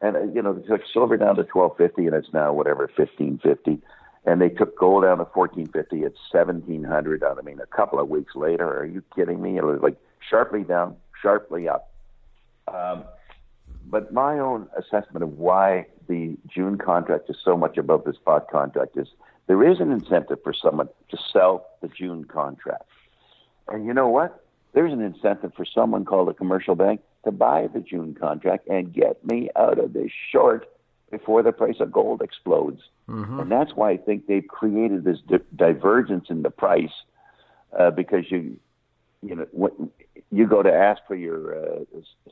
And 0.00 0.16
uh, 0.16 0.22
you 0.34 0.42
know, 0.42 0.52
they 0.52 0.66
took 0.66 0.82
silver 0.92 1.16
down 1.16 1.36
to 1.36 1.44
twelve 1.44 1.76
fifty, 1.76 2.06
and 2.06 2.14
it's 2.14 2.32
now 2.32 2.52
whatever 2.52 2.90
fifteen 2.96 3.38
fifty. 3.42 3.78
And 4.24 4.40
they 4.40 4.48
took 4.48 4.78
gold 4.78 5.04
down 5.04 5.18
to 5.18 5.26
fourteen 5.26 5.66
fifty. 5.68 6.02
It's 6.02 6.18
seventeen 6.30 6.84
hundred. 6.84 7.24
I 7.24 7.40
mean, 7.42 7.60
a 7.60 7.66
couple 7.66 7.98
of 7.98 8.08
weeks 8.08 8.34
later. 8.36 8.66
Are 8.78 8.86
you 8.86 9.02
kidding 9.14 9.40
me? 9.40 9.56
It 9.56 9.64
was 9.64 9.80
like 9.82 9.96
sharply 10.28 10.62
down, 10.62 10.96
sharply 11.20 11.68
up. 11.68 11.90
Um, 12.72 13.04
but 13.86 14.12
my 14.12 14.38
own 14.38 14.68
assessment 14.76 15.22
of 15.22 15.38
why 15.38 15.86
the 16.08 16.36
June 16.46 16.78
contract 16.78 17.30
is 17.30 17.36
so 17.42 17.56
much 17.56 17.78
above 17.78 18.04
the 18.04 18.12
spot 18.12 18.50
contract 18.50 18.96
is 18.96 19.08
there 19.46 19.66
is 19.66 19.80
an 19.80 19.90
incentive 19.90 20.38
for 20.42 20.52
someone 20.52 20.88
to 21.10 21.18
sell 21.32 21.66
the 21.80 21.88
June 21.88 22.24
contract. 22.24 22.84
And 23.68 23.86
you 23.86 23.94
know 23.94 24.08
what? 24.08 24.44
There's 24.74 24.92
an 24.92 25.00
incentive 25.00 25.52
for 25.56 25.64
someone 25.64 26.04
called 26.04 26.28
a 26.28 26.34
commercial 26.34 26.74
bank 26.74 27.00
to 27.24 27.32
buy 27.32 27.66
the 27.72 27.80
June 27.80 28.14
contract 28.14 28.68
and 28.68 28.92
get 28.92 29.24
me 29.24 29.50
out 29.56 29.78
of 29.78 29.92
this 29.92 30.10
short 30.30 30.68
before 31.10 31.42
the 31.42 31.52
price 31.52 31.76
of 31.80 31.90
gold 31.90 32.22
explodes. 32.22 32.80
And 33.08 33.50
that's 33.50 33.72
why 33.74 33.92
I 33.92 33.96
think 33.96 34.26
they've 34.26 34.46
created 34.46 35.04
this 35.04 35.18
di- 35.26 35.38
divergence 35.56 36.26
in 36.28 36.42
the 36.42 36.50
price 36.50 36.92
uh, 37.78 37.90
because 37.90 38.30
you, 38.30 38.58
you 39.22 39.34
know, 39.34 39.46
when 39.52 39.90
you 40.30 40.46
go 40.46 40.62
to 40.62 40.70
ask 40.72 41.00
for 41.08 41.14
your 41.16 41.56
uh, 41.58 41.78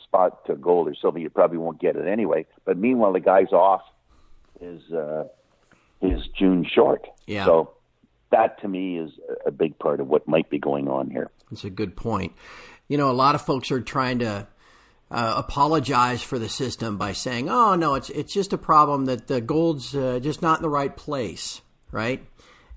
spot 0.03 0.45
to 0.47 0.55
gold 0.55 0.89
or 0.89 0.95
silver, 0.95 1.19
you 1.19 1.31
probably 1.31 1.57
won't 1.57 1.81
get 1.81 1.97
it 1.97 2.07
anyway. 2.07 2.45
But 2.67 2.77
meanwhile, 2.77 3.15
the 3.15 3.21
guy's 3.21 3.53
off 3.53 3.81
his 4.61 4.83
uh, 4.93 5.25
his 6.03 6.27
June 6.39 6.67
short. 6.71 7.07
Yeah. 7.27 7.47
So 7.47 7.73
that 8.31 8.61
to 8.61 8.69
me 8.69 8.99
is 8.99 9.13
a- 9.45 9.49
a 9.49 9.51
big 9.51 9.79
part 9.79 10.01
of 10.01 10.09
what 10.09 10.29
might 10.29 10.51
be 10.51 10.59
going 10.59 10.89
on 10.89 11.09
here. 11.11 11.31
It's 11.51 11.65
a 11.65 11.71
good 11.71 11.97
point. 11.97 12.33
You 12.89 12.99
know, 12.99 13.11
a 13.11 13.13
lot 13.17 13.35
of 13.35 13.41
folks 13.41 13.71
are 13.73 13.81
trying 13.81 14.19
to 14.19 14.47
uh, 15.11 15.35
apologize 15.37 16.23
for 16.23 16.39
the 16.39 16.49
system 16.49 16.99
by 16.99 17.13
saying, 17.13 17.49
"Oh 17.49 17.75
no, 17.75 17.95
it's 17.95 18.11
it's 18.11 18.33
just 18.33 18.53
a 18.53 18.59
problem 18.59 19.07
that 19.07 19.29
the 19.29 19.41
gold's 19.41 19.95
uh, 19.95 20.19
just 20.21 20.43
not 20.43 20.59
in 20.59 20.63
the 20.63 20.69
right 20.69 20.95
place, 20.95 21.61
right?" 21.93 22.25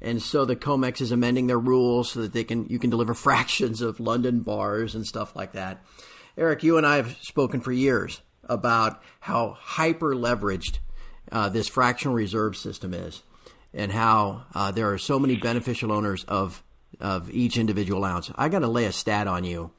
And 0.01 0.21
so 0.21 0.45
the 0.45 0.55
Comex 0.55 1.01
is 1.01 1.11
amending 1.11 1.47
their 1.47 1.59
rules 1.59 2.11
so 2.11 2.21
that 2.21 2.33
they 2.33 2.43
can 2.43 2.67
you 2.67 2.79
can 2.79 2.89
deliver 2.89 3.13
fractions 3.15 3.81
of 3.81 3.99
London 3.99 4.41
bars 4.41 4.95
and 4.95 5.05
stuff 5.05 5.35
like 5.35 5.53
that. 5.53 5.83
Eric, 6.37 6.63
you 6.63 6.77
and 6.77 6.85
I 6.85 6.97
have 6.97 7.17
spoken 7.21 7.61
for 7.61 7.71
years 7.71 8.21
about 8.43 9.01
how 9.19 9.57
hyper 9.59 10.15
leveraged 10.15 10.79
uh, 11.31 11.49
this 11.49 11.67
fractional 11.67 12.15
reserve 12.15 12.55
system 12.55 12.93
is, 12.93 13.23
and 13.73 13.91
how 13.91 14.45
uh, 14.53 14.71
there 14.71 14.91
are 14.91 14.97
so 14.97 15.19
many 15.19 15.35
beneficial 15.35 15.91
owners 15.91 16.23
of 16.25 16.63
of 16.99 17.31
each 17.31 17.57
individual 17.57 18.05
ounce. 18.05 18.31
I 18.35 18.49
got 18.49 18.59
to 18.59 18.67
lay 18.67 18.85
a 18.85 18.91
stat 18.91 19.27
on 19.27 19.43
you, 19.43 19.71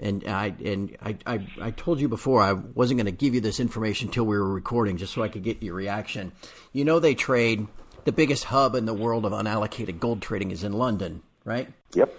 and 0.00 0.26
I 0.26 0.54
and 0.64 0.96
I, 1.02 1.16
I, 1.26 1.46
I 1.60 1.70
told 1.70 2.00
you 2.00 2.08
before 2.08 2.42
I 2.42 2.52
wasn't 2.52 2.98
going 2.98 3.06
to 3.06 3.12
give 3.12 3.34
you 3.34 3.40
this 3.40 3.60
information 3.60 4.08
until 4.08 4.24
we 4.24 4.36
were 4.36 4.52
recording, 4.52 4.96
just 4.96 5.12
so 5.12 5.22
I 5.22 5.28
could 5.28 5.44
get 5.44 5.62
your 5.62 5.74
reaction. 5.74 6.32
You 6.72 6.84
know, 6.84 6.98
they 6.98 7.14
trade 7.14 7.68
the 8.04 8.12
biggest 8.12 8.44
hub 8.44 8.74
in 8.74 8.86
the 8.86 8.94
world 8.94 9.26
of 9.26 9.32
unallocated 9.32 10.00
gold 10.00 10.22
trading 10.22 10.50
is 10.50 10.64
in 10.64 10.72
London, 10.72 11.22
right? 11.44 11.68
Yep. 11.94 12.12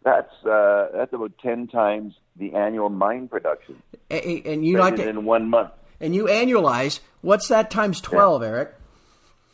that's 0.04 0.32
uh, 0.44 0.88
that's 0.94 1.12
about 1.12 1.32
ten 1.42 1.66
times 1.68 2.14
the 2.36 2.54
annual 2.54 2.90
mine 2.90 3.28
production 3.28 3.82
A- 4.10 4.28
a- 4.28 4.52
And 4.52 4.64
you 4.66 4.76
traded 4.76 5.06
in 5.08 5.24
one 5.24 5.48
month. 5.48 5.70
and 6.00 6.14
you 6.14 6.24
annualize, 6.26 7.00
what's 7.22 7.48
that 7.48 7.70
times 7.70 8.00
12, 8.02 8.42
Eric? 8.42 8.74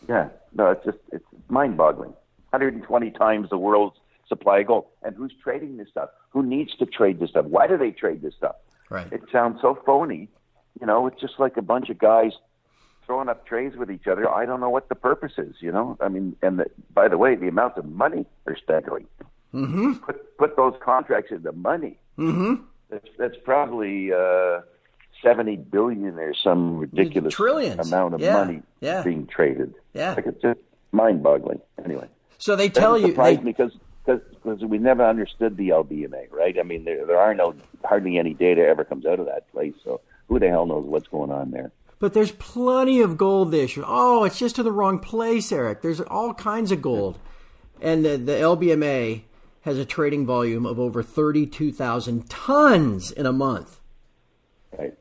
Yeah, 0.08 0.30
no, 0.54 0.70
it's 0.72 0.84
just 0.84 0.98
it's 1.12 1.24
mind-boggling. 1.48 2.10
120 2.50 3.10
times 3.12 3.48
the 3.50 3.56
world's 3.56 3.96
supply 4.28 4.58
of 4.60 4.66
gold. 4.66 4.86
And 5.02 5.14
who's 5.16 5.32
trading 5.42 5.76
this 5.76 5.88
stuff? 5.90 6.08
Who 6.30 6.42
needs 6.42 6.74
to 6.78 6.86
trade 6.86 7.20
this 7.20 7.30
stuff? 7.30 7.44
Why 7.46 7.66
do 7.68 7.78
they 7.78 7.92
trade 7.92 8.20
this 8.20 8.34
stuff? 8.34 8.56
Right. 8.90 9.10
It 9.12 9.22
sounds 9.30 9.60
so 9.62 9.78
phony. 9.86 10.28
You 10.80 10.86
know, 10.86 11.06
it's 11.06 11.20
just 11.20 11.34
like 11.38 11.56
a 11.56 11.62
bunch 11.62 11.88
of 11.88 11.98
guys 11.98 12.32
throwing 13.06 13.28
up 13.28 13.46
trays 13.46 13.74
with 13.76 13.90
each 13.90 14.06
other. 14.06 14.28
I 14.30 14.46
don't 14.46 14.60
know 14.60 14.70
what 14.70 14.88
the 14.88 14.94
purpose 14.94 15.32
is. 15.38 15.56
You 15.60 15.72
know, 15.72 15.96
I 16.00 16.08
mean, 16.08 16.36
and 16.42 16.58
the, 16.60 16.66
by 16.94 17.08
the 17.08 17.18
way, 17.18 17.34
the 17.34 17.48
amount 17.48 17.76
of 17.76 17.84
money 17.84 18.26
they're 18.44 18.56
staggering. 18.62 19.06
Mm-hmm. 19.54 19.94
Put 19.94 20.36
put 20.38 20.56
those 20.56 20.74
contracts 20.82 21.30
into 21.30 21.52
money. 21.52 21.98
Mm-hmm. 22.18 22.62
That's 22.90 23.08
that's 23.18 23.36
probably 23.44 24.12
uh, 24.12 24.60
seventy 25.22 25.56
billion 25.56 26.18
or 26.18 26.34
some 26.34 26.78
ridiculous 26.78 27.34
Trillions. 27.34 27.86
amount 27.88 28.14
of 28.14 28.20
Yeah, 28.20 28.32
money 28.34 28.62
yeah. 28.80 29.02
being 29.02 29.26
traded. 29.26 29.74
Yeah. 29.92 30.14
like 30.14 30.26
it's 30.26 30.40
just 30.42 30.60
mind-boggling. 30.92 31.60
Anyway, 31.84 32.08
So 32.38 32.56
they 32.56 32.68
tell 32.68 32.98
you. 32.98 33.12
they- 33.14 33.36
because 33.36 33.72
because 34.04 34.64
we 34.64 34.78
never 34.78 35.06
understood 35.06 35.56
the 35.56 35.68
LBMA, 35.68 36.26
right? 36.32 36.58
I 36.58 36.62
mean, 36.64 36.84
there 36.84 37.06
there 37.06 37.18
are 37.18 37.34
no 37.34 37.54
hardly 37.84 38.18
any 38.18 38.34
data 38.34 38.62
ever 38.66 38.84
comes 38.84 39.06
out 39.06 39.20
of 39.20 39.26
that 39.26 39.50
place. 39.52 39.74
So 39.84 40.00
who 40.28 40.38
the 40.38 40.48
hell 40.48 40.66
knows 40.66 40.84
what's 40.86 41.06
going 41.08 41.30
on 41.30 41.50
there? 41.50 41.70
But 42.02 42.14
there's 42.14 42.32
plenty 42.32 43.00
of 43.00 43.16
gold 43.16 43.52
this 43.52 43.76
year. 43.76 43.84
Oh, 43.86 44.24
it's 44.24 44.36
just 44.36 44.58
in 44.58 44.64
the 44.64 44.72
wrong 44.72 44.98
place, 44.98 45.52
Eric. 45.52 45.82
There's 45.82 46.00
all 46.00 46.34
kinds 46.34 46.72
of 46.72 46.82
gold. 46.82 47.16
And 47.80 48.04
the, 48.04 48.16
the 48.16 48.32
LBMA 48.32 49.22
has 49.60 49.78
a 49.78 49.84
trading 49.84 50.26
volume 50.26 50.66
of 50.66 50.80
over 50.80 51.04
32,000 51.04 52.28
tons 52.28 53.12
in 53.12 53.24
a 53.24 53.32
month. 53.32 53.78
Right. 54.76 54.94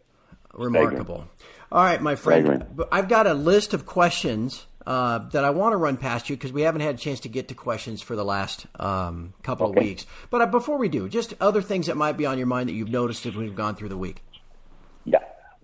Remarkable. 0.54 1.28
All 1.72 1.84
right, 1.84 2.00
my 2.00 2.14
friend. 2.14 2.68
I've 2.92 3.10
got 3.10 3.26
a 3.26 3.34
list 3.34 3.74
of 3.74 3.88
questions 3.88 4.68
uh, 4.86 5.28
that 5.30 5.44
I 5.44 5.50
want 5.50 5.74
to 5.74 5.78
run 5.78 5.98
past 5.98 6.30
you 6.30 6.36
because 6.36 6.54
we 6.54 6.62
haven't 6.62 6.82
had 6.82 6.94
a 6.94 7.00
chance 7.00 7.22
to 7.22 7.30
get 7.30 7.48
to 7.48 7.56
questions 7.56 8.04
for 8.04 8.16
the 8.16 8.24
last 8.24 8.68
um, 8.76 9.34
couple 9.42 9.72
of 9.72 9.76
weeks. 9.76 10.06
But 10.30 10.42
uh, 10.42 10.46
before 10.46 10.78
we 10.78 10.88
do, 10.88 11.10
just 11.10 11.34
other 11.42 11.64
things 11.64 11.88
that 11.88 11.98
might 11.98 12.16
be 12.16 12.28
on 12.28 12.38
your 12.38 12.46
mind 12.46 12.70
that 12.70 12.74
you've 12.74 12.92
noticed 12.92 13.26
as 13.26 13.36
we've 13.36 13.56
gone 13.56 13.76
through 13.76 13.90
the 13.90 13.98
week. 13.98 14.22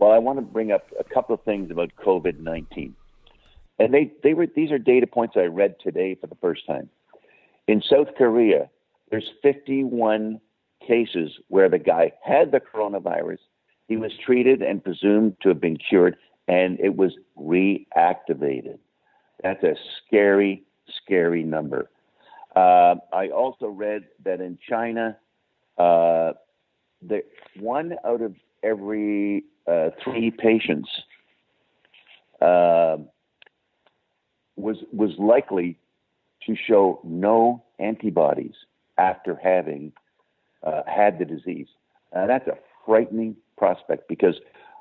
Well, 0.07 0.15
I 0.15 0.19
want 0.19 0.39
to 0.39 0.41
bring 0.41 0.71
up 0.71 0.87
a 0.97 1.03
couple 1.03 1.35
of 1.35 1.43
things 1.43 1.69
about 1.69 1.91
COVID 1.97 2.39
nineteen, 2.39 2.95
and 3.77 3.93
they 3.93 4.13
they 4.23 4.33
were 4.33 4.47
these 4.47 4.71
are 4.71 4.77
data 4.77 5.05
points 5.05 5.35
I 5.35 5.47
read 5.47 5.75
today 5.83 6.15
for 6.15 6.27
the 6.27 6.35
first 6.35 6.65
time. 6.65 6.89
In 7.67 7.81
South 7.81 8.07
Korea, 8.17 8.69
there's 9.11 9.29
51 9.43 10.39
cases 10.87 11.31
where 11.49 11.67
the 11.67 11.77
guy 11.77 12.13
had 12.23 12.53
the 12.53 12.61
coronavirus. 12.61 13.39
He 13.89 13.97
was 13.97 14.13
treated 14.25 14.61
and 14.61 14.81
presumed 14.81 15.35
to 15.41 15.49
have 15.49 15.59
been 15.59 15.75
cured, 15.75 16.15
and 16.47 16.79
it 16.79 16.95
was 16.95 17.11
reactivated. 17.37 18.77
That's 19.43 19.61
a 19.65 19.75
scary, 20.05 20.63
scary 21.03 21.43
number. 21.43 21.89
Uh, 22.55 22.95
I 23.11 23.27
also 23.27 23.67
read 23.67 24.05
that 24.23 24.39
in 24.39 24.57
China, 24.69 25.17
uh, 25.77 26.31
one 27.59 27.95
out 28.05 28.21
of 28.21 28.33
every 28.63 29.43
uh, 29.67 29.89
three 30.03 30.31
patients 30.31 30.89
uh, 32.41 32.97
was 34.55 34.77
was 34.91 35.11
likely 35.17 35.77
to 36.45 36.55
show 36.55 36.99
no 37.03 37.63
antibodies 37.79 38.55
after 38.97 39.35
having 39.35 39.91
uh, 40.63 40.81
had 40.87 41.19
the 41.19 41.25
disease. 41.25 41.67
That's 42.13 42.47
a 42.47 42.57
frightening 42.85 43.35
prospect 43.57 44.07
because 44.07 44.35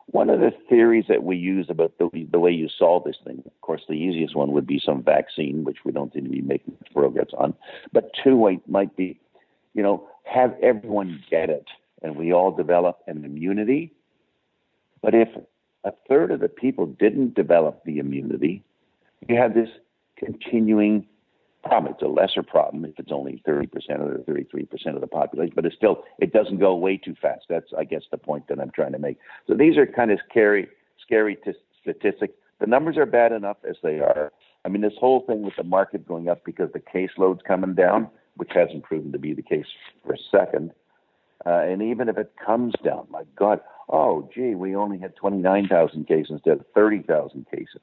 one 0.06 0.30
of 0.30 0.40
the 0.40 0.52
theories 0.68 1.06
that 1.08 1.24
we 1.24 1.36
use 1.36 1.66
about 1.68 1.98
the, 1.98 2.08
the 2.30 2.38
way 2.38 2.50
you 2.50 2.68
solve 2.68 3.04
this 3.04 3.16
thing, 3.24 3.42
of 3.44 3.60
course, 3.60 3.82
the 3.88 3.94
easiest 3.94 4.36
one 4.36 4.52
would 4.52 4.66
be 4.66 4.80
some 4.84 5.02
vaccine, 5.02 5.64
which 5.64 5.78
we 5.84 5.90
don't 5.92 6.12
seem 6.14 6.24
to 6.24 6.30
be 6.30 6.40
making 6.40 6.76
progress 6.94 7.28
on. 7.36 7.54
But 7.92 8.12
two 8.22 8.36
might, 8.36 8.66
might 8.68 8.96
be, 8.96 9.18
you 9.74 9.82
know, 9.82 10.08
have 10.24 10.54
everyone 10.62 11.22
get 11.28 11.50
it 11.50 11.66
and 12.02 12.16
we 12.16 12.32
all 12.32 12.50
develop 12.50 12.98
an 13.06 13.24
immunity. 13.24 13.92
But 15.02 15.14
if 15.14 15.28
a 15.84 15.92
third 16.08 16.30
of 16.30 16.40
the 16.40 16.48
people 16.48 16.86
didn't 16.86 17.34
develop 17.34 17.84
the 17.84 17.98
immunity, 17.98 18.62
you 19.28 19.36
have 19.36 19.54
this 19.54 19.68
continuing 20.16 21.06
problem. 21.64 21.92
It's 21.92 22.02
a 22.02 22.06
lesser 22.06 22.42
problem 22.42 22.84
if 22.84 22.98
it's 22.98 23.12
only 23.12 23.42
30% 23.46 23.68
or 24.00 24.18
33% 24.28 24.94
of 24.94 25.00
the 25.00 25.06
population, 25.06 25.52
but 25.54 25.66
it's 25.66 25.76
still, 25.76 26.04
it 26.18 26.32
doesn't 26.32 26.58
go 26.58 26.74
way 26.74 26.96
too 26.96 27.14
fast. 27.20 27.46
That's, 27.48 27.72
I 27.76 27.84
guess, 27.84 28.02
the 28.10 28.18
point 28.18 28.48
that 28.48 28.60
I'm 28.60 28.70
trying 28.70 28.92
to 28.92 28.98
make. 28.98 29.18
So 29.46 29.54
these 29.54 29.76
are 29.76 29.86
kind 29.86 30.10
of 30.10 30.18
scary, 30.28 30.68
scary 31.02 31.36
t- 31.36 31.52
statistics. 31.80 32.34
The 32.60 32.66
numbers 32.66 32.96
are 32.96 33.06
bad 33.06 33.32
enough 33.32 33.58
as 33.68 33.76
they 33.82 34.00
are. 34.00 34.32
I 34.64 34.68
mean, 34.68 34.82
this 34.82 34.94
whole 34.98 35.20
thing 35.20 35.42
with 35.42 35.54
the 35.56 35.64
market 35.64 36.06
going 36.06 36.28
up 36.28 36.44
because 36.44 36.70
the 36.72 36.80
caseload's 36.80 37.42
coming 37.46 37.74
down, 37.74 38.08
which 38.36 38.50
hasn't 38.54 38.82
proven 38.82 39.12
to 39.12 39.18
be 39.18 39.34
the 39.34 39.42
case 39.42 39.66
for 40.04 40.14
a 40.14 40.18
second. 40.30 40.72
Uh, 41.44 41.50
and 41.50 41.82
even 41.82 42.08
if 42.08 42.16
it 42.16 42.32
comes 42.44 42.74
down, 42.84 43.06
my 43.10 43.22
God, 43.36 43.60
oh, 43.88 44.28
gee, 44.34 44.54
we 44.54 44.74
only 44.74 44.98
had 44.98 45.14
29,000 45.16 46.06
cases 46.06 46.30
instead 46.30 46.58
of 46.58 46.66
30,000 46.74 47.46
cases. 47.50 47.82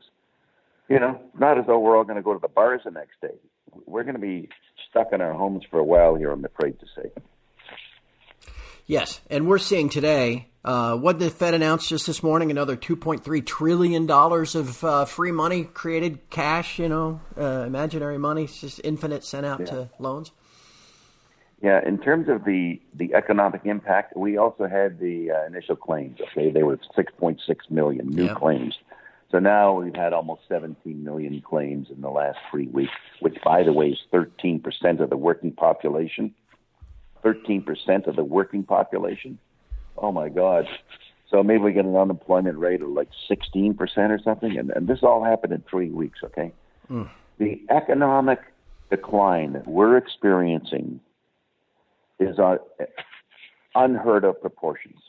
You 0.90 1.00
know, 1.00 1.20
not 1.40 1.58
as 1.58 1.66
though 1.66 1.80
we're 1.80 1.98
all 1.98 2.04
going 2.04 2.18
to 2.18 2.24
go 2.24 2.34
to 2.34 2.40
the 2.40 2.48
bars 2.48 2.82
the 2.84 2.92
next 2.92 3.22
day. 3.22 3.36
We're 3.86 4.04
going 4.04 4.16
to 4.16 4.22
be 4.22 4.50
stuck 4.90 5.14
in 5.14 5.22
our 5.22 5.34
homes 5.34 5.64
for 5.70 5.80
a 5.80 5.84
while 5.84 6.16
here, 6.16 6.32
I'm 6.32 6.46
afraid 6.46 6.80
to 6.80 6.86
say. 6.96 7.10
Yes, 8.86 9.22
and 9.30 9.48
we're 9.48 9.60
seeing 9.60 9.90
today. 9.90 10.50
Uh, 10.66 10.98
what 10.98 11.20
the 11.20 11.30
Fed 11.30 11.54
announced 11.54 11.90
just 11.90 12.06
this 12.06 12.22
morning? 12.22 12.52
Another 12.52 12.76
two 12.76 12.96
point 12.96 13.24
three 13.24 13.42
trillion 13.42 14.06
dollars 14.06 14.56
of 14.56 14.84
uh, 14.84 15.06
free 15.06 15.32
money 15.32 15.64
created, 15.64 16.30
cash. 16.30 16.80
You 16.80 16.90
know, 16.90 17.22
uh, 17.38 17.64
imaginary 17.66 18.18
money, 18.18 18.44
it's 18.44 18.60
just 18.60 18.82
infinite 18.84 19.24
sent 19.24 19.46
out 19.46 19.66
to 19.68 19.90
loans. 20.00 20.32
Yeah, 21.64 21.80
in 21.88 21.98
terms 21.98 22.28
of 22.28 22.44
the, 22.44 22.82
the 22.94 23.14
economic 23.14 23.62
impact, 23.64 24.18
we 24.18 24.36
also 24.36 24.68
had 24.68 25.00
the 25.00 25.32
uh, 25.32 25.46
initial 25.46 25.78
claims. 25.78 26.20
Okay, 26.20 26.52
they 26.52 26.62
were 26.62 26.78
6.6 26.96 27.40
million 27.70 28.10
new 28.10 28.26
Yeah. 28.26 28.34
claims. 28.34 28.76
So 29.32 29.40
now 29.40 29.72
we've 29.80 29.96
had 29.96 30.12
almost 30.12 30.42
17 30.50 31.02
million 31.02 31.42
claims 31.42 31.88
in 31.90 32.02
the 32.02 32.10
last 32.10 32.38
three 32.52 32.68
weeks, 32.68 32.92
which, 33.22 33.38
by 33.46 33.64
the 33.64 33.72
way, 33.72 33.92
is 33.92 34.00
13% 34.14 35.00
of 35.00 35.10
the 35.10 35.16
working 35.16 35.54
population. 35.54 36.36
13% 37.24 38.08
of 38.08 38.18
the 38.18 38.26
working 38.26 38.64
population. 38.64 39.40
Oh 39.98 40.12
my 40.12 40.28
God. 40.28 40.68
So 41.30 41.42
maybe 41.44 41.64
we 41.64 41.72
get 41.72 41.86
an 41.86 41.96
unemployment 41.96 42.58
rate 42.60 42.82
of 42.82 42.90
like 42.90 43.10
16% 43.32 43.78
or 44.10 44.20
something. 44.20 44.58
And, 44.58 44.70
and 44.72 44.86
this 44.86 45.00
all 45.02 45.24
happened 45.24 45.54
in 45.54 45.64
three 45.68 45.90
weeks, 45.90 46.20
okay? 46.26 46.52
The 47.40 47.62
economic 47.70 48.40
decline 48.90 49.54
that 49.54 49.66
we're 49.66 49.96
experiencing 49.96 51.00
is 52.20 52.40
uh, 52.40 52.58
unheard 53.76 54.24
of 54.24 54.40
proportions. 54.42 55.00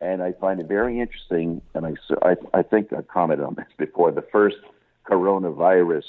And 0.00 0.22
I 0.22 0.32
find 0.32 0.60
it 0.60 0.66
very 0.66 0.98
interesting, 0.98 1.60
and 1.74 1.98
I, 2.22 2.36
I 2.54 2.62
think 2.62 2.92
I 2.92 3.02
commented 3.02 3.44
on 3.44 3.54
this 3.54 3.66
before. 3.76 4.10
The 4.10 4.24
first 4.32 4.56
coronavirus 5.06 6.04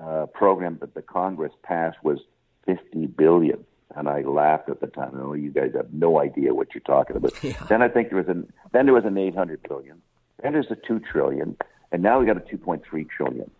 uh, 0.00 0.26
program 0.26 0.78
that 0.80 0.94
the 0.94 1.02
Congress 1.02 1.52
passed 1.62 1.98
was 2.02 2.20
50 2.66 3.06
billion, 3.06 3.64
and 3.94 4.08
I 4.08 4.22
laughed 4.22 4.70
at 4.70 4.80
the 4.80 4.86
time. 4.86 5.10
I 5.14 5.18
know 5.18 5.34
you 5.34 5.50
guys 5.50 5.72
have 5.74 5.92
no 5.92 6.20
idea 6.20 6.54
what 6.54 6.68
you're 6.74 6.80
talking 6.82 7.16
about. 7.16 7.34
Then 7.68 7.82
I 7.82 7.88
think 7.88 8.08
there 8.08 8.18
was 8.18 8.28
an 8.28 8.50
then 8.72 8.86
there 8.86 8.94
was 8.94 9.04
an 9.04 9.18
800 9.18 9.62
billion, 9.68 10.00
then 10.42 10.52
there's 10.52 10.70
a 10.70 10.76
two 10.76 11.00
trillion, 11.00 11.56
and 11.92 12.02
now 12.02 12.20
we 12.20 12.26
got 12.26 12.36
a 12.36 12.40
2.3 12.40 12.82
trillion. 13.10 13.50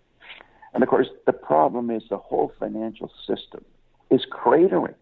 And 0.75 0.83
of 0.83 0.89
course, 0.89 1.09
the 1.27 1.33
problem 1.33 1.91
is 1.91 2.03
the 2.09 2.19
whole 2.19 2.53
financial 2.59 3.11
system 3.27 3.65
is 4.11 4.25
cratering. 4.31 4.95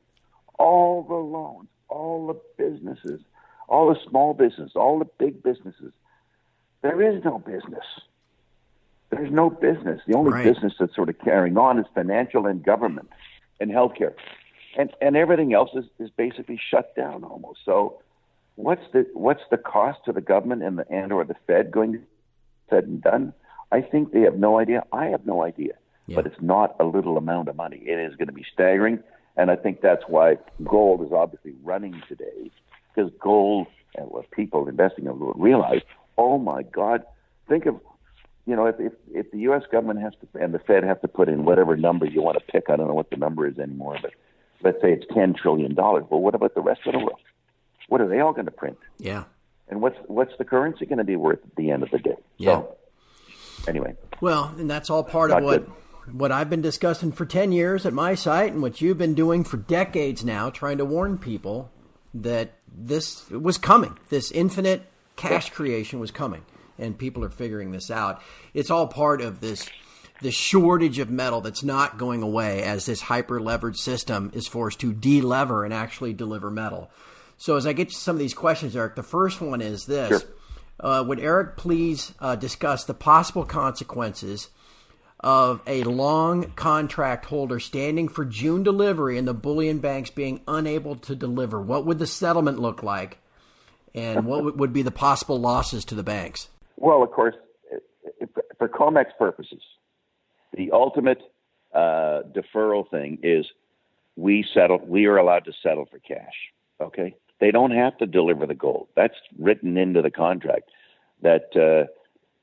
All 0.59 1.03
the 1.03 1.15
loans, 1.15 1.69
all 1.89 2.27
the 2.27 2.41
businesses, 2.57 3.21
all 3.69 3.89
the 3.93 3.99
small 4.09 4.35
businesses, 4.35 4.73
all 4.77 4.99
the 4.99 5.05
big 5.19 5.43
businesses. 5.43 5.93
There 6.83 7.03
is 7.03 7.23
no 7.25 7.39
business. 7.39 7.85
There's 9.11 9.31
no 9.31 9.51
business. 9.51 10.01
The 10.07 10.15
only 10.15 10.33
Right. 10.33 10.45
business 10.45 10.75
that's 10.79 10.95
sort 10.95 11.09
of 11.09 11.19
carrying 11.19 11.57
on 11.57 11.79
is 11.79 11.87
financial 11.95 12.47
and 12.47 12.63
government 12.63 13.09
and 13.61 13.71
healthcare. 13.71 14.15
And 14.77 14.93
and 15.01 15.17
everything 15.17 15.55
else 15.55 15.71
is, 15.75 15.87
is 15.99 16.11
basically 16.11 16.59
shut 16.71 16.95
down 16.95 17.25
almost. 17.25 17.61
So 17.65 18.01
what's 18.57 18.83
the 18.93 19.07
what's 19.15 19.43
the 19.51 19.57
cost 19.59 20.05
to 20.05 20.13
the 20.13 20.21
government 20.21 20.63
and 20.63 20.79
the 20.79 20.91
and 20.91 21.13
or 21.13 21.25
the 21.25 21.37
Fed 21.47 21.71
going 21.71 21.93
to 21.93 21.99
be 21.99 22.05
said 22.69 22.85
and 22.85 23.01
done? 23.03 23.33
I 23.73 23.81
think 23.81 24.13
they 24.13 24.21
have 24.21 24.39
no 24.39 24.59
idea. 24.59 24.85
I 24.93 25.07
have 25.07 25.25
no 25.27 25.43
idea. 25.43 25.75
Yeah. 26.07 26.17
But 26.17 26.27
it's 26.27 26.41
not 26.41 26.77
a 26.79 26.85
little 26.85 27.17
amount 27.17 27.49
of 27.49 27.57
money. 27.57 27.79
It 27.79 27.99
is 27.99 28.15
going 28.17 28.29
to 28.29 28.33
be 28.35 28.45
staggering. 28.53 29.03
And 29.37 29.50
I 29.50 29.57
think 29.57 29.81
that's 29.81 30.05
why 30.09 30.38
gold 30.64 31.02
is 31.02 31.12
obviously 31.12 31.55
running 31.62 32.02
today 32.09 32.50
because 32.95 33.11
gold 33.21 33.66
and 33.95 34.09
what 34.09 34.31
people 34.31 34.69
investing 34.69 35.07
in 35.07 35.19
will 35.19 35.35
realize, 35.35 35.83
oh 36.16 36.38
my 36.38 36.62
God, 36.62 37.02
think 37.49 37.66
of, 37.66 37.78
you 38.47 38.57
know, 38.57 38.66
if, 38.66 38.76
if, 38.78 38.93
if 39.12 39.31
the 39.33 39.38
U.S. 39.40 39.62
government 39.71 40.00
has 40.00 40.14
to, 40.21 40.43
and 40.43 40.55
the 40.55 40.59
Fed 40.59 40.85
have 40.85 41.00
to 41.02 41.09
put 41.09 41.28
in 41.28 41.45
whatever 41.45 41.76
number 41.76 42.07
you 42.07 42.23
want 42.23 42.38
to 42.38 42.52
pick, 42.52 42.71
I 42.71 42.76
don't 42.76 42.88
know 42.88 42.95
what 42.95 43.11
the 43.11 43.16
number 43.16 43.47
is 43.47 43.59
anymore, 43.59 43.99
but 44.00 44.12
let's 44.62 44.81
say 44.81 44.93
it's 44.93 45.07
$10 45.07 45.37
trillion. 45.37 45.75
Well, 45.75 46.07
what 46.09 46.35
about 46.35 46.55
the 46.55 46.61
rest 46.61 46.81
of 46.87 46.93
the 46.93 46.99
world? 46.99 47.21
What 47.88 48.00
are 48.00 48.09
they 48.09 48.21
all 48.21 48.33
going 48.33 48.47
to 48.47 48.50
print? 48.50 48.78
Yeah. 48.99 49.25
And 49.69 49.83
what's, 49.83 49.99
what's 50.07 50.33
the 50.38 50.45
currency 50.45 50.87
going 50.87 50.99
to 50.99 51.05
be 51.05 51.16
worth 51.16 51.40
at 51.45 51.57
the 51.57 51.71
end 51.71 51.83
of 51.83 51.90
the 51.90 51.99
day? 51.99 52.16
Yeah. 52.37 52.62
So, 52.62 52.76
anyway, 53.69 53.95
Well, 54.21 54.55
and 54.59 54.71
that's 54.71 54.90
all 54.90 55.05
part 55.05 55.31
Not 55.31 55.38
of 55.38 55.45
what 55.45 55.66
good. 55.66 55.73
What 56.13 56.33
I've 56.33 56.51
been 56.51 56.63
discussing 56.63 57.13
for 57.13 57.27
10 57.27 57.53
years 57.53 57.87
at 57.87 57.93
my 57.93 58.15
site 58.15 58.53
and 58.53 58.63
what 58.63 58.81
you've 58.81 58.99
been 58.99 59.15
doing 59.15 59.45
for 59.45 59.57
decades 59.57 60.25
now 60.25 60.51
trying 60.51 60.79
to 60.79 60.85
warn 60.85 61.19
people 61.19 61.71
that 62.15 62.55
this 62.77 63.29
was 63.31 63.59
coming. 63.59 63.99
This 64.09 64.31
infinite 64.31 64.87
cash 65.17 65.51
creation 65.51 65.99
was 65.99 66.11
coming 66.11 66.45
and 66.79 66.99
people 66.99 67.25
are 67.25 67.31
figuring 67.31 67.71
this 67.71 67.91
out. 67.91 68.23
It's 68.55 68.71
all 68.71 68.87
part 68.87 69.21
of 69.21 69.41
this 69.41 69.69
the 70.23 70.31
shortage 70.31 70.99
of 70.99 71.11
metal 71.11 71.43
that's 71.43 71.63
not 71.63 71.99
going 71.99 72.23
away 72.23 72.63
as 72.63 72.87
this 72.87 73.03
hyper 73.03 73.39
leveraged 73.39 73.77
system 73.77 74.31
is 74.33 74.47
forced 74.47 74.81
to 74.81 74.93
delever 74.93 75.63
and 75.65 75.75
actually 75.75 76.15
deliver 76.15 76.51
metal. 76.51 76.91
So, 77.37 77.57
as 77.57 77.67
I 77.67 77.75
get 77.75 77.91
to 77.91 77.95
some 77.95 78.17
of 78.17 78.21
these 78.21 78.33
questions, 78.33 78.75
Eric, 78.75 78.95
the 78.95 79.03
first 79.03 79.43
one 79.43 79.61
is 79.61 79.85
this 79.85 80.23
sure. 80.23 80.31
uh, 80.81 81.05
Would 81.07 81.21
Eric 81.21 81.59
please 81.59 82.15
uh, 82.19 82.35
discuss 82.35 82.85
the 82.85 82.95
possible 82.95 83.45
consequences 83.45 84.49
of 85.20 85.62
a 85.66 85.82
long 85.85 86.52
contract 86.52 87.26
holder 87.26 87.58
standing 87.58 88.08
for 88.08 88.25
June 88.25 88.62
delivery 88.62 89.18
and 89.18 89.26
the 89.26 89.35
bullion 89.35 89.78
banks 89.78 90.11
being 90.11 90.40
unable 90.46 90.96
to 90.96 91.14
deliver? 91.14 91.61
What 91.61 91.87
would 91.87 91.99
the 91.99 92.06
settlement 92.06 92.58
look 92.58 92.82
like? 92.82 93.18
And 93.94 94.26
what 94.26 94.56
would 94.58 94.75
be 94.75 94.82
the 94.82 94.90
possible 94.90 95.40
losses 95.40 95.85
to 95.87 95.94
the 95.94 96.02
banks? 96.02 96.49
Well, 96.76 97.02
of 97.02 97.11
course, 97.11 97.35
for 98.58 98.68
COMEX 98.68 99.06
purposes, 99.18 99.62
the 100.52 100.70
ultimate 100.73 101.23
uh, 101.75 102.23
deferral 102.35 102.88
thing 102.90 103.18
is 103.23 103.46
we 104.16 104.44
settle. 104.52 104.80
We 104.85 105.06
are 105.06 105.16
allowed 105.16 105.44
to 105.46 105.52
settle 105.62 105.87
for 105.87 105.99
cash. 105.99 106.35
Okay, 106.80 107.14
they 107.40 107.50
don't 107.50 107.70
have 107.70 107.96
to 107.99 108.06
deliver 108.06 108.46
the 108.46 108.54
gold. 108.54 108.88
That's 108.94 109.14
written 109.38 109.78
into 109.78 110.02
the 110.02 110.11
contract. 110.11 110.70
That 111.23 111.56
uh, 111.56 111.90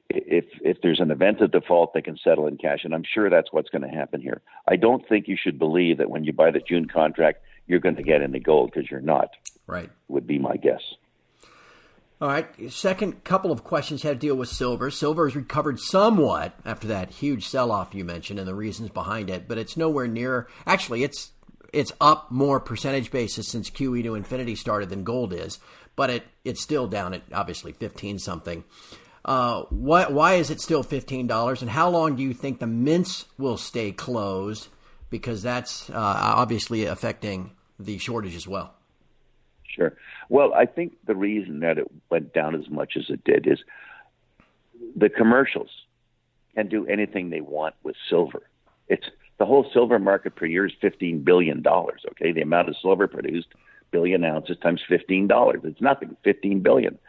if 0.10 0.46
if 0.62 0.78
there's 0.82 1.00
an 1.00 1.12
event 1.12 1.42
of 1.42 1.52
default, 1.52 1.94
they 1.94 2.02
can 2.02 2.18
settle 2.24 2.48
in 2.48 2.58
cash, 2.58 2.80
and 2.84 2.94
I'm 2.94 3.04
sure 3.04 3.30
that's 3.30 3.52
what's 3.52 3.70
going 3.70 3.82
to 3.82 3.88
happen 3.88 4.22
here. 4.22 4.42
I 4.68 4.76
don't 4.76 5.08
think 5.08 5.28
you 5.28 5.38
should 5.42 5.58
believe 5.58 5.98
that 5.98 6.10
when 6.10 6.24
you 6.24 6.34
buy 6.34 6.52
the 6.52 6.60
June 6.60 6.88
contract, 6.88 7.44
you're 7.68 7.80
going 7.80 7.96
to 7.96 8.04
get 8.04 8.22
any 8.22 8.40
gold 8.40 8.72
because 8.74 8.90
you're 8.90 9.02
not. 9.02 9.30
Right. 9.68 9.90
Would 10.10 10.28
be 10.28 10.40
my 10.40 10.58
guess. 10.58 10.82
All 12.22 12.30
right. 12.30 12.48
Second 12.72 13.24
couple 13.24 13.52
of 13.52 13.64
questions 13.64 14.04
had 14.04 14.22
to 14.22 14.28
deal 14.28 14.36
with 14.36 14.50
silver. 14.50 14.90
Silver 14.90 15.28
has 15.28 15.36
recovered 15.36 15.80
somewhat 15.80 16.58
after 16.64 16.88
that 16.88 17.12
huge 17.12 17.46
sell-off 17.46 17.94
you 17.94 18.06
mentioned 18.06 18.40
and 18.40 18.48
the 18.48 18.56
reasons 18.56 18.90
behind 18.90 19.30
it, 19.30 19.48
but 19.48 19.58
it's 19.58 19.76
nowhere 19.76 20.08
near. 20.08 20.48
Actually, 20.66 21.04
it's 21.04 21.32
it's 21.74 21.92
up 22.00 22.32
more 22.32 22.60
percentage 22.60 23.12
basis 23.12 23.48
since 23.48 23.70
QE 23.70 24.04
to 24.04 24.16
infinity 24.16 24.56
started 24.56 24.90
than 24.90 25.04
gold 25.04 25.34
is, 25.34 25.60
but 25.96 26.10
it 26.10 26.24
it's 26.46 26.62
still 26.62 26.88
down 26.88 27.14
at 27.14 27.24
obviously 27.34 27.74
fifteen 27.74 28.20
something. 28.20 28.64
Uh, 29.26 29.64
why 29.70 30.06
why 30.08 30.34
is 30.34 30.50
it 30.50 30.60
still 30.60 30.84
fifteen 30.84 31.28
dollars, 31.28 31.62
and 31.62 31.72
how 31.72 31.90
long 31.90 32.16
do 32.16 32.24
you 32.24 32.34
think 32.34 32.60
the 32.60 32.68
mints 32.68 33.26
will 33.38 33.58
stay 33.58 33.92
closed? 33.92 34.68
Because 35.10 35.42
that's 35.42 35.90
uh, 35.90 35.94
obviously 35.96 36.86
affecting 36.86 37.52
the 37.80 37.98
shortage 38.00 38.36
as 38.36 38.48
well. 38.48 38.74
Sure. 39.68 39.96
Well, 40.30 40.54
I 40.54 40.66
think 40.66 40.98
the 41.06 41.16
reason 41.16 41.62
that 41.62 41.78
it 41.78 41.90
went 42.10 42.34
down 42.34 42.56
as 42.56 42.70
much 42.70 42.94
as 42.98 43.06
it 43.10 43.24
did 43.24 43.48
is 43.48 43.60
the 44.96 45.10
commercials 45.10 45.70
can 46.56 46.68
do 46.68 46.86
anything 46.88 47.30
they 47.30 47.42
want 47.42 47.76
with 47.84 47.96
silver. 48.10 48.44
It's 48.88 49.10
the 49.38 49.46
whole 49.46 49.70
silver 49.74 50.00
market 50.00 50.36
per 50.36 50.46
year 50.46 50.66
is 50.66 50.74
fifteen 50.82 51.24
billion 51.24 51.62
dollars. 51.62 52.02
Okay, 52.12 52.32
the 52.34 52.42
amount 52.42 52.70
of 52.70 52.76
silver 52.82 53.08
produced, 53.08 53.48
billion 53.92 54.24
ounces 54.24 54.58
times 54.58 54.82
fifteen 54.88 55.28
dollars. 55.28 55.62
It's 55.64 55.82
nothing. 55.82 56.18
Fifteen 56.24 56.60
billion. 56.60 57.00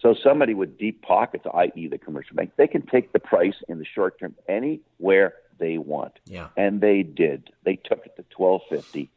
So 0.00 0.14
somebody 0.14 0.54
with 0.54 0.78
deep 0.78 1.02
pockets, 1.02 1.44
i.e., 1.54 1.88
the 1.88 1.98
commercial 1.98 2.36
bank, 2.36 2.52
they 2.56 2.68
can 2.68 2.82
take 2.82 3.12
the 3.12 3.18
price 3.18 3.56
in 3.68 3.78
the 3.78 3.84
short 3.84 4.18
term 4.20 4.34
anywhere 4.48 5.34
they 5.58 5.76
want. 5.78 6.12
Yeah. 6.26 6.48
And 6.56 6.80
they 6.80 7.02
did. 7.02 7.50
They 7.64 7.76
took 7.76 8.06
it 8.06 8.14
to 8.16 8.24
twelve 8.30 8.62
fifty, 8.68 9.10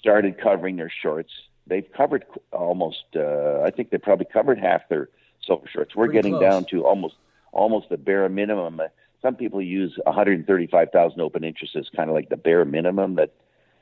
started 0.00 0.38
covering 0.38 0.76
their 0.76 0.90
shorts, 0.90 1.32
they've 1.66 1.90
covered 1.92 2.24
almost. 2.52 3.04
Uh, 3.16 3.62
I 3.64 3.70
think 3.70 3.90
they 3.90 3.98
probably 3.98 4.26
covered 4.30 4.58
half 4.58 4.88
their 4.88 5.08
silver 5.46 5.66
shorts. 5.66 5.94
We're 5.96 6.06
Pretty 6.06 6.18
getting 6.18 6.32
close. 6.32 6.42
down 6.42 6.64
to 6.66 6.84
almost 6.84 7.14
almost 7.52 7.88
the 7.88 7.96
bare 7.96 8.28
minimum. 8.28 8.80
Uh, 8.80 8.88
Some 9.22 9.34
people 9.36 9.60
use 9.62 9.98
135,000 10.04 11.20
open 11.20 11.42
interest 11.44 11.74
as 11.76 11.88
kind 11.96 12.08
of 12.10 12.14
like 12.14 12.28
the 12.28 12.36
bare 12.36 12.64
minimum 12.64 13.14
that 13.16 13.32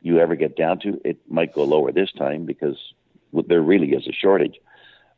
you 0.03 0.19
ever 0.21 0.37
get 0.37 0.57
down 0.57 0.79
to. 0.81 1.01
It 1.05 1.19
might 1.29 1.53
go 1.53 1.65
lower 1.65 1.91
this 1.93 2.13
time 2.13 2.45
because 2.47 2.77
there 3.33 3.61
really 3.61 3.91
is 3.93 4.07
a 4.07 4.13
shortage. 4.13 4.59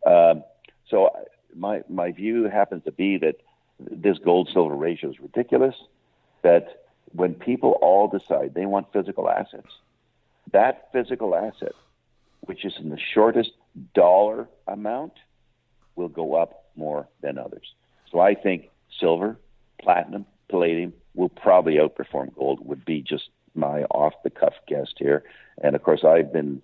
Um, 0.07 0.43
so 0.91 1.11
my 1.55 1.83
my 1.89 2.13
view 2.13 2.45
happens 2.45 2.85
to 2.85 2.93
be 2.93 3.17
that 3.19 3.37
this 3.79 4.19
gold 4.19 4.51
silver 4.53 4.75
ratio 4.75 5.11
is 5.11 5.21
ridiculous. 5.21 5.75
That 6.43 6.85
when 7.13 7.35
people 7.35 7.73
all 7.83 8.09
decide 8.09 8.55
they 8.55 8.67
want 8.67 8.93
physical 8.93 9.29
assets, 9.29 9.69
that 10.53 10.89
physical 10.93 11.35
asset 11.35 11.75
which 12.41 12.65
is 12.65 12.75
in 12.79 12.91
the 12.91 12.99
shortest 12.99 13.53
dollar 13.95 14.49
amount, 14.67 15.13
will 15.97 16.09
go 16.09 16.35
up 16.35 16.65
more 16.77 17.09
than 17.21 17.39
others. 17.39 17.75
So 18.11 18.21
I 18.21 18.35
think 18.35 18.71
silver, 18.99 19.37
platinum, 19.81 20.27
palladium 20.49 20.93
will 21.15 21.29
probably 21.29 21.75
outperform 21.75 22.35
gold, 22.35 22.67
would 22.67 22.85
be 22.85 23.03
just 23.03 23.29
my 23.55 23.83
off 23.85 24.15
the 24.25 24.31
cuff 24.31 24.55
guess 24.67 24.89
here. 24.97 25.25
And 25.63 25.77
of 25.77 25.83
course, 25.83 26.05
I've 26.05 26.33
been, 26.33 26.63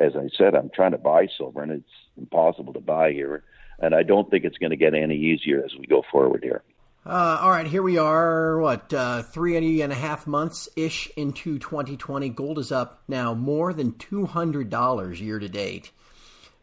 as 0.00 0.16
I 0.16 0.28
said, 0.36 0.54
I'm 0.54 0.70
trying 0.74 0.92
to 0.92 0.98
buy 0.98 1.28
silver, 1.36 1.62
and 1.62 1.72
it's 1.72 1.90
impossible 2.16 2.72
to 2.74 2.80
buy 2.80 3.12
here. 3.12 3.44
And 3.78 3.94
I 3.94 4.02
don't 4.02 4.30
think 4.30 4.44
it's 4.44 4.58
going 4.58 4.70
to 4.70 4.76
get 4.76 4.94
any 4.94 5.16
easier 5.16 5.64
as 5.64 5.72
we 5.78 5.86
go 5.86 6.02
forward 6.10 6.42
here. 6.42 6.62
Uh, 7.06 7.38
all 7.42 7.50
right, 7.50 7.66
here 7.66 7.82
we 7.82 7.98
are. 7.98 8.58
What 8.58 8.92
uh, 8.94 9.22
three 9.22 9.82
and 9.82 9.92
a 9.92 9.96
half 9.96 10.26
months 10.26 10.70
ish 10.74 11.10
into 11.16 11.58
2020? 11.58 12.30
Gold 12.30 12.58
is 12.58 12.72
up 12.72 13.02
now 13.08 13.34
more 13.34 13.74
than 13.74 13.98
two 13.98 14.24
hundred 14.24 14.70
dollars 14.70 15.20
year 15.20 15.38
to 15.38 15.48
date, 15.48 15.90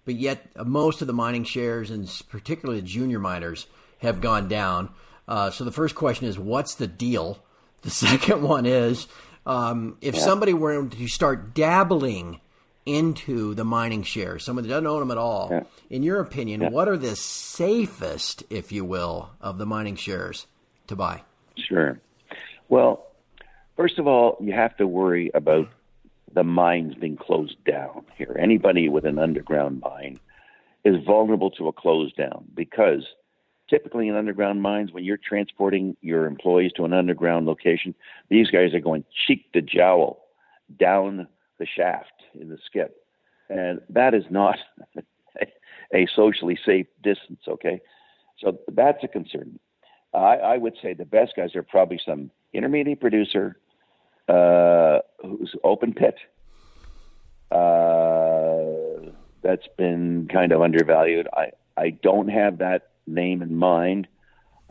but 0.03 0.15
yet 0.15 0.47
uh, 0.55 0.63
most 0.63 1.01
of 1.01 1.07
the 1.07 1.13
mining 1.13 1.43
shares 1.43 1.91
and 1.91 2.09
particularly 2.27 2.81
the 2.81 2.87
junior 2.87 3.19
miners 3.19 3.67
have 3.99 4.19
gone 4.19 4.47
down. 4.47 4.89
Uh, 5.27 5.51
so 5.51 5.63
the 5.63 5.71
first 5.71 5.93
question 5.93 6.25
is, 6.27 6.39
what's 6.39 6.73
the 6.73 6.87
deal? 6.87 7.43
The 7.83 7.89
second 7.91 8.41
one 8.41 8.65
is, 8.65 9.07
um, 9.45 9.97
if 10.01 10.15
yeah. 10.15 10.21
somebody 10.21 10.53
were 10.53 10.87
to 10.87 11.07
start 11.07 11.53
dabbling 11.53 12.41
into 12.85 13.53
the 13.53 13.63
mining 13.63 14.03
shares, 14.03 14.43
someone 14.43 14.63
that 14.63 14.69
doesn't 14.69 14.87
own 14.87 14.99
them 14.99 15.11
at 15.11 15.17
all. 15.17 15.49
Yeah. 15.51 15.63
In 15.89 16.03
your 16.03 16.19
opinion, 16.19 16.61
Yeah. 16.61 16.69
what 16.69 16.87
are 16.87 16.97
the 16.97 17.15
safest, 17.15 18.43
if 18.49 18.71
you 18.71 18.83
will, 18.85 19.31
of 19.39 19.57
the 19.57 19.65
mining 19.65 19.95
shares 19.95 20.47
to 20.87 20.95
buy? 20.95 21.21
Sure. 21.57 21.99
Well, 22.69 23.05
first 23.75 23.99
of 23.99 24.07
all, 24.07 24.37
you 24.39 24.53
have 24.53 24.75
to 24.77 24.87
worry 24.87 25.29
about 25.33 25.67
the 26.33 26.43
mines 26.43 26.95
being 26.95 27.17
closed 27.17 27.61
down 27.65 28.05
here. 28.17 28.35
Anybody 28.39 28.89
with 28.89 29.05
an 29.05 29.19
underground 29.19 29.81
mine 29.81 30.17
is 30.83 31.03
vulnerable 31.05 31.51
to 31.51 31.67
a 31.67 31.73
close 31.73 32.11
down 32.13 32.45
because 32.55 33.05
typically 33.69 34.07
in 34.07 34.15
underground 34.15 34.61
mines, 34.61 34.91
when 34.91 35.03
you're 35.03 35.17
transporting 35.17 35.95
your 36.01 36.25
employees 36.25 36.71
to 36.77 36.85
an 36.85 36.93
underground 36.93 37.45
location, 37.45 37.93
these 38.29 38.49
guys 38.49 38.73
are 38.73 38.79
going 38.79 39.03
cheek 39.27 39.51
to 39.53 39.61
jowl 39.61 40.25
down 40.79 41.27
the 41.59 41.65
shaft 41.65 42.11
in 42.39 42.49
the 42.49 42.57
skip. 42.65 42.95
And 43.49 43.81
that 43.89 44.13
is 44.13 44.25
not 44.29 44.57
a 45.93 46.07
socially 46.15 46.57
safe 46.65 46.87
distance, 47.03 47.41
okay? 47.47 47.81
So 48.39 48.59
that's 48.71 49.03
a 49.03 49.07
concern. 49.07 49.59
I, 50.13 50.37
I 50.37 50.57
would 50.57 50.75
say 50.81 50.93
the 50.93 51.05
best 51.05 51.35
guys 51.35 51.55
are 51.55 51.63
probably 51.63 51.99
some 52.05 52.31
intermediate 52.53 52.99
producer 52.99 53.57
uh, 54.27 54.99
who's 55.21 55.55
open 55.63 55.93
pit. 55.93 56.15
Uh, 57.51 59.11
that's 59.41 59.67
been 59.77 60.27
kind 60.31 60.51
of 60.51 60.61
undervalued. 60.61 61.27
I, 61.35 61.51
I 61.77 61.89
don't 61.89 62.29
have 62.29 62.59
that 62.59 62.91
name 63.07 63.41
in 63.41 63.55
mind. 63.55 64.07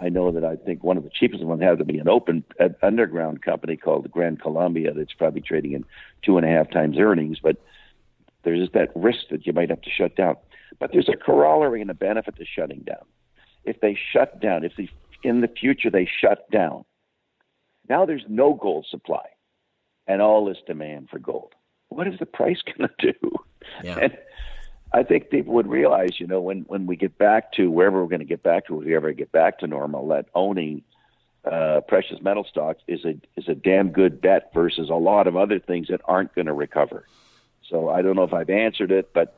I 0.01 0.09
know 0.09 0.31
that 0.33 0.45
I 0.45 0.57
think 0.57 0.83
one 0.83 0.97
of 0.97 1.05
the 1.05 1.11
cheapest 1.11 1.45
ones 1.45 1.63
has 1.63 1.79
to 1.79 1.85
be 1.85 1.99
an 1.99 2.09
open 2.09 2.43
uh, 2.59 2.71
underground 2.83 3.43
company 3.43 3.77
called 3.77 4.05
the 4.05 4.09
Gran 4.09 4.37
Colombia 4.37 4.93
that's 4.95 5.13
probably 5.13 5.43
trading 5.43 5.73
in 5.73 5.85
two 6.23 6.39
and 6.39 6.47
a 6.47 6.49
half 6.49 6.71
times 6.71 6.99
earnings, 6.99 7.39
but 7.43 7.57
there's 8.43 8.61
just 8.61 8.73
that 8.73 8.91
risk 8.95 9.29
that 9.31 9.47
you 9.47 9.53
might 9.53 9.69
have 9.69 9.83
to 9.83 9.91
shut 9.91 10.17
down. 10.17 10.37
But 10.79 10.93
there's 10.93 11.09
a 11.09 11.17
corollary 11.17 11.83
and 11.83 11.91
a 11.91 11.95
benefit 11.95 12.37
to 12.37 12.45
shutting 12.47 12.81
down. 12.81 13.05
If 13.65 13.81
they 13.81 13.99
shut 14.13 14.41
down, 14.41 14.65
if 14.65 14.73
they, 14.77 14.89
in 15.23 15.43
the 15.43 15.49
future 15.49 15.91
they 15.91 16.09
shut 16.21 16.51
down, 16.51 16.85
now 17.89 18.07
there's 18.07 18.25
no 18.29 18.55
gold 18.55 18.87
supply 18.89 19.27
and 20.07 20.23
all 20.23 20.47
this 20.47 20.59
demand 20.67 21.11
for 21.11 21.19
gold. 21.19 21.53
What 21.89 22.07
is 22.07 22.19
the 22.19 22.27
price 22.27 22.63
going 22.63 22.89
to 22.99 23.13
do? 23.13 23.31
Yeah. 23.85 23.99
And 23.99 24.19
I 24.93 25.03
think 25.05 25.31
people 25.31 25.55
would 25.55 25.69
realize, 25.69 26.19
you 26.19 26.27
know, 26.27 26.41
when, 26.41 26.63
when 26.63 26.87
we 26.87 26.97
get 26.97 27.17
back 27.17 27.53
to 27.53 27.71
wherever 27.71 28.03
we're 28.03 28.09
going 28.09 28.21
to 28.21 28.25
get 28.25 28.43
back 28.43 28.67
to, 28.67 28.81
if 28.81 28.87
we 28.87 28.97
ever 28.97 29.13
get 29.13 29.31
back 29.31 29.61
to 29.61 29.67
normal, 29.67 30.09
that 30.09 30.27
owning 30.35 30.83
uh, 31.45 31.81
precious 31.87 32.21
metal 32.21 32.45
stocks 32.45 32.83
is 32.87 33.05
a 33.05 33.15
is 33.37 33.49
a 33.49 33.55
damn 33.55 33.91
good 33.91 34.21
bet 34.21 34.53
versus 34.53 34.91
a 34.91 34.95
lot 34.95 35.27
of 35.27 35.37
other 35.37 35.59
things 35.59 35.89
that 35.89 36.01
aren't 36.05 36.35
going 36.35 36.47
to 36.47 36.53
recover. 36.53 37.07
So 37.69 37.89
I 37.89 38.03
don't 38.03 38.17
know 38.17 38.25
if 38.25 38.35
I've 38.35 38.51
answered 38.51 38.91
it, 38.91 39.13
but 39.15 39.37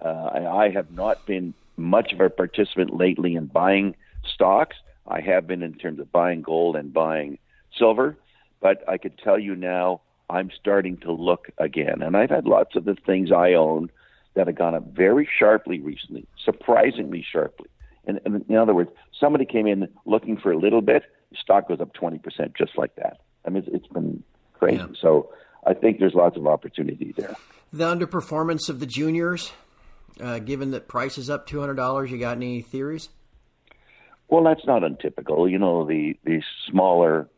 uh, 0.00 0.30
I, 0.52 0.70
have 0.70 0.90
not 0.90 1.24
been 1.26 1.54
much 1.76 2.12
of 2.12 2.20
a 2.20 2.28
participant 2.28 2.94
lately 2.94 3.36
in 3.36 3.46
buying 3.46 3.94
stocks. 4.24 4.76
I 5.06 5.20
have 5.20 5.46
been 5.46 5.62
in 5.62 5.74
terms 5.74 6.00
of 6.00 6.10
buying 6.10 6.42
gold 6.42 6.74
and 6.74 6.92
buying 6.92 7.38
silver, 7.78 8.16
but 8.60 8.86
I 8.88 8.98
could 8.98 9.16
tell 9.18 9.38
you 9.38 9.54
now 9.54 10.00
I'm 10.28 10.50
starting 10.50 10.96
to 10.98 11.12
look 11.12 11.50
again, 11.56 12.02
and 12.02 12.16
I've 12.16 12.30
had 12.30 12.46
lots 12.46 12.74
of 12.74 12.84
the 12.84 12.96
things 12.96 13.30
I 13.30 13.52
own 13.52 13.90
that 14.34 14.46
have 14.46 14.56
gone 14.56 14.74
up 14.74 14.86
very 14.92 15.28
sharply 15.38 15.80
recently, 15.80 16.26
surprisingly 16.44 17.24
sharply. 17.30 17.68
And, 18.06 18.20
and 18.24 18.44
in 18.48 18.56
other 18.56 18.74
words, 18.74 18.90
somebody 19.18 19.44
came 19.44 19.66
in 19.66 19.88
looking 20.06 20.36
for 20.36 20.52
a 20.52 20.58
little 20.58 20.80
bit, 20.80 21.04
stock 21.40 21.68
goes 21.68 21.80
up 21.80 21.94
20% 21.94 22.20
just 22.56 22.76
like 22.76 22.96
that. 22.96 23.20
I 23.46 23.50
mean, 23.50 23.64
it's, 23.66 23.74
it's 23.74 23.92
been 23.92 24.22
crazy. 24.54 24.78
Yeah. 24.78 24.86
So 25.00 25.30
I 25.66 25.74
think 25.74 25.98
there's 25.98 26.14
lots 26.14 26.36
of 26.36 26.46
opportunity 26.46 27.14
there. 27.16 27.36
The 27.72 27.84
underperformance 27.84 28.68
of 28.68 28.80
the 28.80 28.86
juniors, 28.86 29.52
uh, 30.20 30.40
given 30.40 30.72
that 30.72 30.88
price 30.88 31.18
is 31.18 31.30
up 31.30 31.48
$200, 31.48 32.10
you 32.10 32.18
got 32.18 32.36
any 32.36 32.62
theories? 32.62 33.08
Well, 34.28 34.44
that's 34.44 34.66
not 34.66 34.82
untypical. 34.82 35.48
You 35.48 35.58
know, 35.58 35.86
the, 35.86 36.16
the 36.24 36.42
smaller 36.70 37.28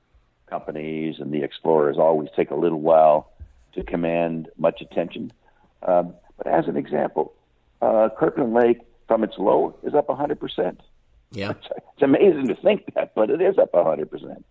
companies 0.49 1.17
and 1.19 1.33
the 1.33 1.43
explorers 1.43 1.97
always 1.99 2.29
take 2.37 2.51
a 2.51 2.55
little 2.55 2.81
while 2.81 3.33
to 3.75 3.83
command 3.83 4.49
much 4.57 4.81
attention. 4.81 5.33
Um, 5.83 6.15
but 6.37 6.47
as 6.47 6.67
an 6.69 6.77
example, 6.77 7.33
uh, 7.81 8.09
Kirkland 8.19 8.55
Lake 8.55 8.81
from 9.07 9.25
its 9.25 9.35
low 9.39 9.77
is 9.83 9.95
up 9.95 10.09
100%. 10.09 10.79
Yeah. 11.33 11.51
It's, 11.51 11.67
it's 11.77 12.03
amazing 12.03 12.49
to 12.49 12.55
think 12.55 12.93
that, 12.95 13.15
but 13.15 13.31
it 13.31 13.41
is 13.41 13.59
up 13.59 13.73
100%. 13.73 14.43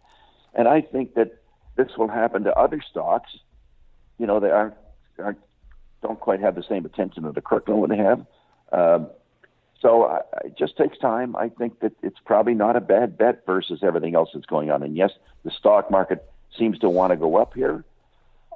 And 0.54 0.68
I 0.68 0.82
think 0.82 1.16
that 1.16 1.40
this 1.76 1.98
will 1.98 2.08
happen 2.08 2.44
to 2.44 2.56
other 2.58 2.82
stocks. 2.90 3.32
You 4.20 4.28
know, 4.28 4.40
they 4.40 4.52
aren't, 4.52 4.76
aren't 5.18 5.40
don't 6.02 6.20
quite 6.20 6.42
have 6.42 6.56
the 6.56 6.64
same 6.64 6.86
attention 6.86 7.24
that 7.24 7.34
the 7.34 7.42
Kirkland 7.42 7.82
would 7.82 7.92
have. 7.92 8.26
Um, 8.72 9.08
so 9.80 10.06
I, 10.06 10.20
it 10.46 10.58
just 10.58 10.78
takes 10.78 10.98
time. 10.98 11.36
I 11.36 11.50
think 11.50 11.80
that 11.80 11.94
it's 12.04 12.20
probably 12.26 12.54
not 12.54 12.76
a 12.76 12.82
bad 12.82 13.18
bet 13.18 13.46
versus 13.46 13.80
everything 13.82 14.16
else 14.16 14.30
that's 14.34 14.46
going 14.46 14.70
on. 14.70 14.84
And 14.84 14.96
yes, 14.96 15.12
the 15.44 15.52
stock 15.52 15.90
market 15.90 16.30
seems 16.58 16.78
to 16.80 16.90
want 16.90 17.12
to 17.12 17.18
go 17.18 17.38
up 17.38 17.54
here. 17.54 17.84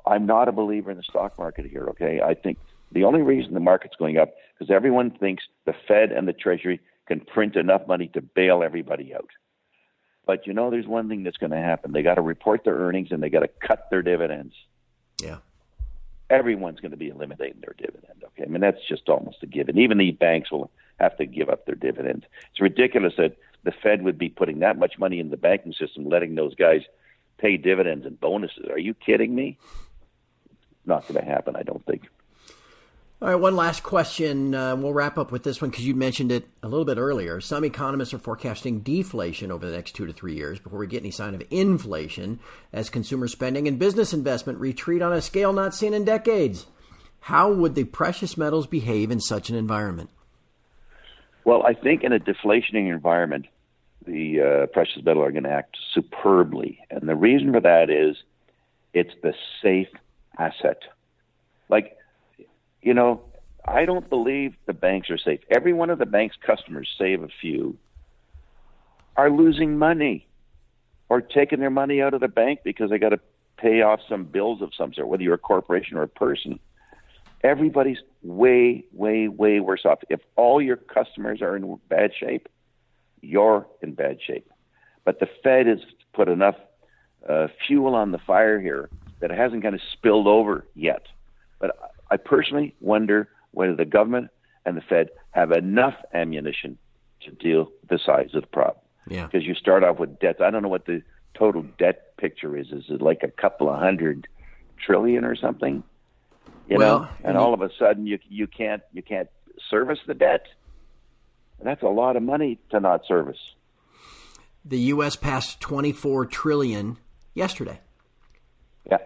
I'm 0.06 0.26
not 0.26 0.48
a 0.48 0.52
believer 0.52 0.92
in 0.92 0.98
the 0.98 1.04
stock 1.04 1.38
market 1.38 1.66
here. 1.66 1.88
Okay, 1.90 2.22
I 2.22 2.34
think 2.34 2.58
the 2.92 3.04
only 3.04 3.22
reason 3.22 3.54
the 3.54 3.60
market's 3.60 3.96
going 3.98 4.18
up 4.18 4.30
is 4.30 4.34
because 4.60 4.74
everyone 4.74 5.12
thinks 5.12 5.44
the 5.66 5.76
Fed 5.88 6.12
and 6.12 6.28
the 6.28 6.34
Treasury 6.34 6.80
can 7.08 7.20
print 7.22 7.56
enough 7.56 7.88
money 7.88 8.08
to 8.14 8.22
bail 8.22 8.64
everybody 8.64 9.14
out. 9.14 9.30
But 10.26 10.46
you 10.46 10.54
know, 10.54 10.70
there's 10.70 10.88
one 10.88 11.08
thing 11.08 11.24
that's 11.24 11.38
going 11.38 11.52
to 11.52 11.58
happen. 11.58 11.94
They 11.94 12.02
got 12.02 12.16
to 12.16 12.22
report 12.22 12.64
their 12.66 12.76
earnings 12.76 13.10
and 13.12 13.24
they 13.24 13.30
got 13.30 13.40
to 13.40 13.48
cut 13.48 13.88
their 13.90 14.02
dividends. 14.02 14.54
Yeah. 15.22 15.38
Everyone's 16.30 16.82
going 16.82 16.92
to 16.92 16.98
be 16.98 17.08
eliminating 17.08 17.62
their 17.62 17.76
dividend. 17.78 18.24
Okay. 18.26 18.44
I 18.44 18.48
mean, 18.48 18.60
that's 18.62 18.86
just 18.88 19.08
almost 19.08 19.38
a 19.42 19.46
given. 19.46 19.78
Even 19.78 19.98
the 19.98 20.12
banks 20.12 20.52
will 20.52 20.70
have 21.00 21.16
to 21.18 21.26
give 21.26 21.50
up 21.50 21.66
their 21.66 21.76
dividends. 21.76 22.26
It's 22.52 22.60
ridiculous 22.60 23.14
that 23.18 23.38
the 23.64 23.72
Fed 23.72 24.04
would 24.04 24.18
be 24.18 24.28
putting 24.28 24.60
that 24.60 24.78
much 24.78 25.00
money 25.00 25.20
in 25.20 25.30
the 25.30 25.38
banking 25.38 25.74
system, 25.74 26.10
letting 26.10 26.36
those 26.36 26.56
guys 26.56 26.82
pay 27.38 27.56
dividends 27.56 28.06
and 28.06 28.20
bonuses. 28.20 28.66
Are 28.70 28.80
you 28.80 28.94
kidding 28.94 29.34
me? 29.34 29.58
Not 30.86 31.08
going 31.08 31.24
to 31.24 31.30
happen, 31.30 31.56
I 31.56 31.64
don't 31.64 31.86
think. 31.86 32.10
All 33.20 33.30
right, 33.30 33.36
one 33.36 33.56
last 33.56 33.82
question. 33.82 34.54
Uh, 34.54 34.76
we'll 34.76 34.94
wrap 34.94 35.18
up 35.18 35.32
with 35.32 35.42
this 35.42 35.60
one 35.60 35.72
because 35.72 35.88
you 35.88 35.96
mentioned 35.96 36.32
it 36.32 36.48
a 36.62 36.68
little 36.68 36.86
bit 36.86 37.00
earlier. 37.00 37.42
Some 37.42 37.64
economists 37.64 38.14
are 38.14 38.20
forecasting 38.20 38.82
deflation 38.82 39.52
over 39.52 39.66
the 39.66 39.76
next 39.76 39.94
two 39.94 40.06
to 40.06 40.14
three 40.14 40.36
years 40.36 40.60
before 40.60 40.78
we 40.78 40.86
get 40.86 41.02
any 41.02 41.10
sign 41.10 41.34
of 41.34 41.42
inflation 41.50 42.40
as 42.72 42.92
consumer 42.92 43.28
spending 43.28 43.68
and 43.68 43.80
business 43.80 44.14
investment 44.14 44.60
retreat 44.60 45.02
on 45.02 45.14
a 45.14 45.22
scale 45.22 45.52
not 45.52 45.74
seen 45.74 45.96
in 45.96 46.06
decades. 46.06 46.68
How 47.22 47.52
would 47.52 47.74
the 47.74 47.86
precious 47.86 48.38
metals 48.38 48.68
behave 48.68 49.10
in 49.10 49.20
such 49.20 49.50
an 49.50 49.56
environment? 49.56 50.12
Well, 51.44 51.64
I 51.66 51.74
think 51.74 52.04
in 52.04 52.14
a 52.14 52.20
deflationary 52.20 52.94
environment, 52.94 53.48
the 54.06 54.42
uh, 54.42 54.66
precious 54.68 55.04
metal 55.04 55.24
are 55.24 55.32
going 55.32 55.46
to 55.46 55.50
act 55.50 55.76
superbly. 55.92 56.82
And 56.92 57.10
the 57.10 57.16
reason 57.16 57.52
for 57.52 57.62
that 57.62 57.90
is 57.90 58.16
it's 58.94 59.14
the 59.24 59.34
safe 59.64 59.90
asset. 60.38 60.84
Like, 61.68 61.97
you 62.82 62.94
know, 62.94 63.22
I 63.66 63.86
don't 63.86 64.10
believe 64.10 64.56
the 64.66 64.74
banks 64.74 65.10
are 65.10 65.18
safe. 65.18 65.42
Every 65.50 65.74
one 65.74 65.90
of 65.90 66.00
the 66.00 66.06
bank's 66.06 66.38
customers, 66.46 66.88
save 66.98 67.22
a 67.24 67.28
few, 67.42 67.78
are 69.16 69.30
losing 69.30 69.78
money 69.78 70.28
or 71.10 71.22
taking 71.22 71.60
their 71.60 71.70
money 71.70 72.02
out 72.02 72.14
of 72.14 72.22
the 72.22 72.28
bank 72.28 72.62
because 72.64 72.90
they 72.90 72.98
got 72.98 73.10
to 73.10 73.20
pay 73.58 73.82
off 73.82 74.00
some 74.08 74.24
bills 74.24 74.62
of 74.62 74.72
some 74.78 74.94
sort, 74.94 75.08
whether 75.08 75.24
you're 75.24 75.34
a 75.34 75.40
corporation 75.40 75.98
or 75.98 76.04
a 76.04 76.08
person. 76.08 76.60
Everybody's 77.44 77.98
way, 78.24 78.86
way, 78.94 79.28
way 79.28 79.60
worse 79.60 79.86
off. 79.86 80.00
If 80.10 80.22
all 80.36 80.62
your 80.62 80.78
customers 80.78 81.42
are 81.42 81.56
in 81.56 81.80
bad 81.90 82.12
shape, 82.18 82.48
you're 83.22 83.68
in 83.82 83.94
bad 83.94 84.20
shape. 84.26 84.50
But 85.04 85.20
the 85.20 85.28
Fed 85.44 85.68
has 85.68 85.80
put 86.14 86.28
enough 86.28 86.56
uh, 87.28 87.48
fuel 87.66 87.96
on 87.96 88.12
the 88.12 88.18
fire 88.20 88.60
here 88.60 88.90
that 89.20 89.32
it 89.32 89.38
hasn't 89.38 89.64
kind 89.64 89.76
of 89.76 89.82
spilled 89.94 90.28
over 90.28 90.66
yet. 90.76 91.04
But 91.60 91.97
I 92.10 92.18
personally 92.18 92.76
wonder 92.80 93.30
whether 93.52 93.76
the 93.76 93.86
government 93.86 94.30
and 94.66 94.78
the 94.78 94.82
Fed 94.82 95.10
have 95.32 95.52
enough 95.52 95.96
ammunition 96.14 96.78
to 97.22 97.32
deal 97.32 97.72
with 97.82 97.90
the 97.90 98.00
size 98.00 98.30
of 98.34 98.42
the 98.42 98.48
problem. 98.48 98.84
Yeah. 99.08 99.26
Because 99.26 99.46
you 99.46 99.56
start 99.56 99.84
off 99.84 100.00
with 100.00 100.20
debts. 100.20 100.42
I 100.42 100.52
don't 100.52 100.62
know 100.62 100.70
what 100.70 100.86
the 100.86 101.02
total 101.34 101.64
debt 101.78 102.18
picture 102.18 102.58
is. 102.58 102.68
Is 102.72 102.86
it 102.90 103.02
like 103.02 103.24
a 103.24 103.30
couple 103.30 103.70
of 103.70 103.80
hundred 103.80 104.28
trillion 104.78 105.24
or 105.24 105.36
something? 105.36 105.84
You 106.68 106.78
well, 106.78 107.02
know, 107.02 107.10
and 107.24 107.38
all 107.38 107.54
of 107.54 107.62
a 107.62 107.70
sudden 107.80 108.06
you 108.06 108.20
you 108.28 108.48
can't 108.48 108.82
you 108.92 109.02
can't 109.02 109.30
service 109.70 110.00
the 110.06 110.14
debt. 110.14 110.46
That's 111.64 111.82
a 111.82 111.88
lot 111.88 112.16
of 112.16 112.24
money 112.24 112.60
to 112.72 112.80
not 112.80 113.06
service. 113.08 113.40
The 114.64 114.80
U.S. 114.80 115.16
passed 115.16 115.60
24 115.62 116.26
trillion 116.26 116.98
yesterday. 117.34 117.80
Yeah, 118.90 118.98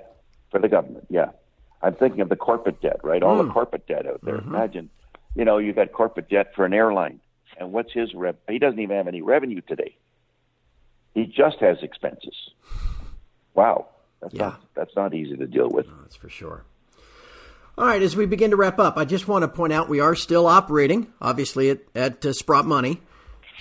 for 0.50 0.60
the 0.60 0.68
government. 0.68 1.06
Yeah, 1.10 1.30
I'm 1.84 1.96
thinking 1.96 2.22
of 2.22 2.30
the 2.30 2.36
corporate 2.36 2.82
debt, 2.82 3.00
right? 3.04 3.24
All 3.24 3.36
mm. 3.36 3.40
the 3.40 3.44
hmm. 3.46 3.52
corporate 3.52 3.88
debt 3.88 4.06
out 4.06 4.22
there. 4.24 4.38
Mm-hmm. 4.38 4.56
Imagine, 4.56 4.90
you 5.36 5.46
know, 5.46 5.58
you've 5.58 5.76
got 5.76 5.92
corporate 5.92 6.30
debt 6.30 6.54
for 6.56 6.66
an 6.66 6.74
airline, 6.74 7.20
and 7.58 7.72
what's 7.72 7.92
his 7.92 8.14
rev? 8.14 8.36
He 8.48 8.60
doesn't 8.60 8.80
even 8.80 8.98
have 8.98 9.08
any 9.08 9.22
revenue 9.22 9.62
today. 9.62 9.96
He 11.14 11.26
just 11.26 11.58
has 11.60 11.78
expenses. 11.82 12.36
Wow, 13.54 13.88
that's 14.22 14.34
yeah. 14.34 14.42
not 14.42 14.62
that's 14.76 14.96
not 14.96 15.14
easy 15.14 15.36
to 15.36 15.48
deal 15.48 15.70
with. 15.70 15.88
No, 15.88 15.94
that's 16.04 16.16
for 16.16 16.30
sure. 16.30 16.64
All 17.78 17.88
right, 17.88 18.02
as 18.02 18.16
we 18.16 18.26
begin 18.26 18.52
to 18.52 18.58
wrap 18.58 18.80
up, 18.80 18.98
I 18.98 19.06
just 19.06 19.28
want 19.28 19.44
to 19.44 19.48
point 19.48 19.74
out 19.74 19.90
we 19.90 20.02
are 20.02 20.14
still 20.14 20.46
operating, 20.46 21.12
obviously, 21.22 21.70
at, 21.70 21.80
at 21.96 22.26
uh, 22.26 22.34
Sprott 22.34 22.66
Money. 22.66 23.02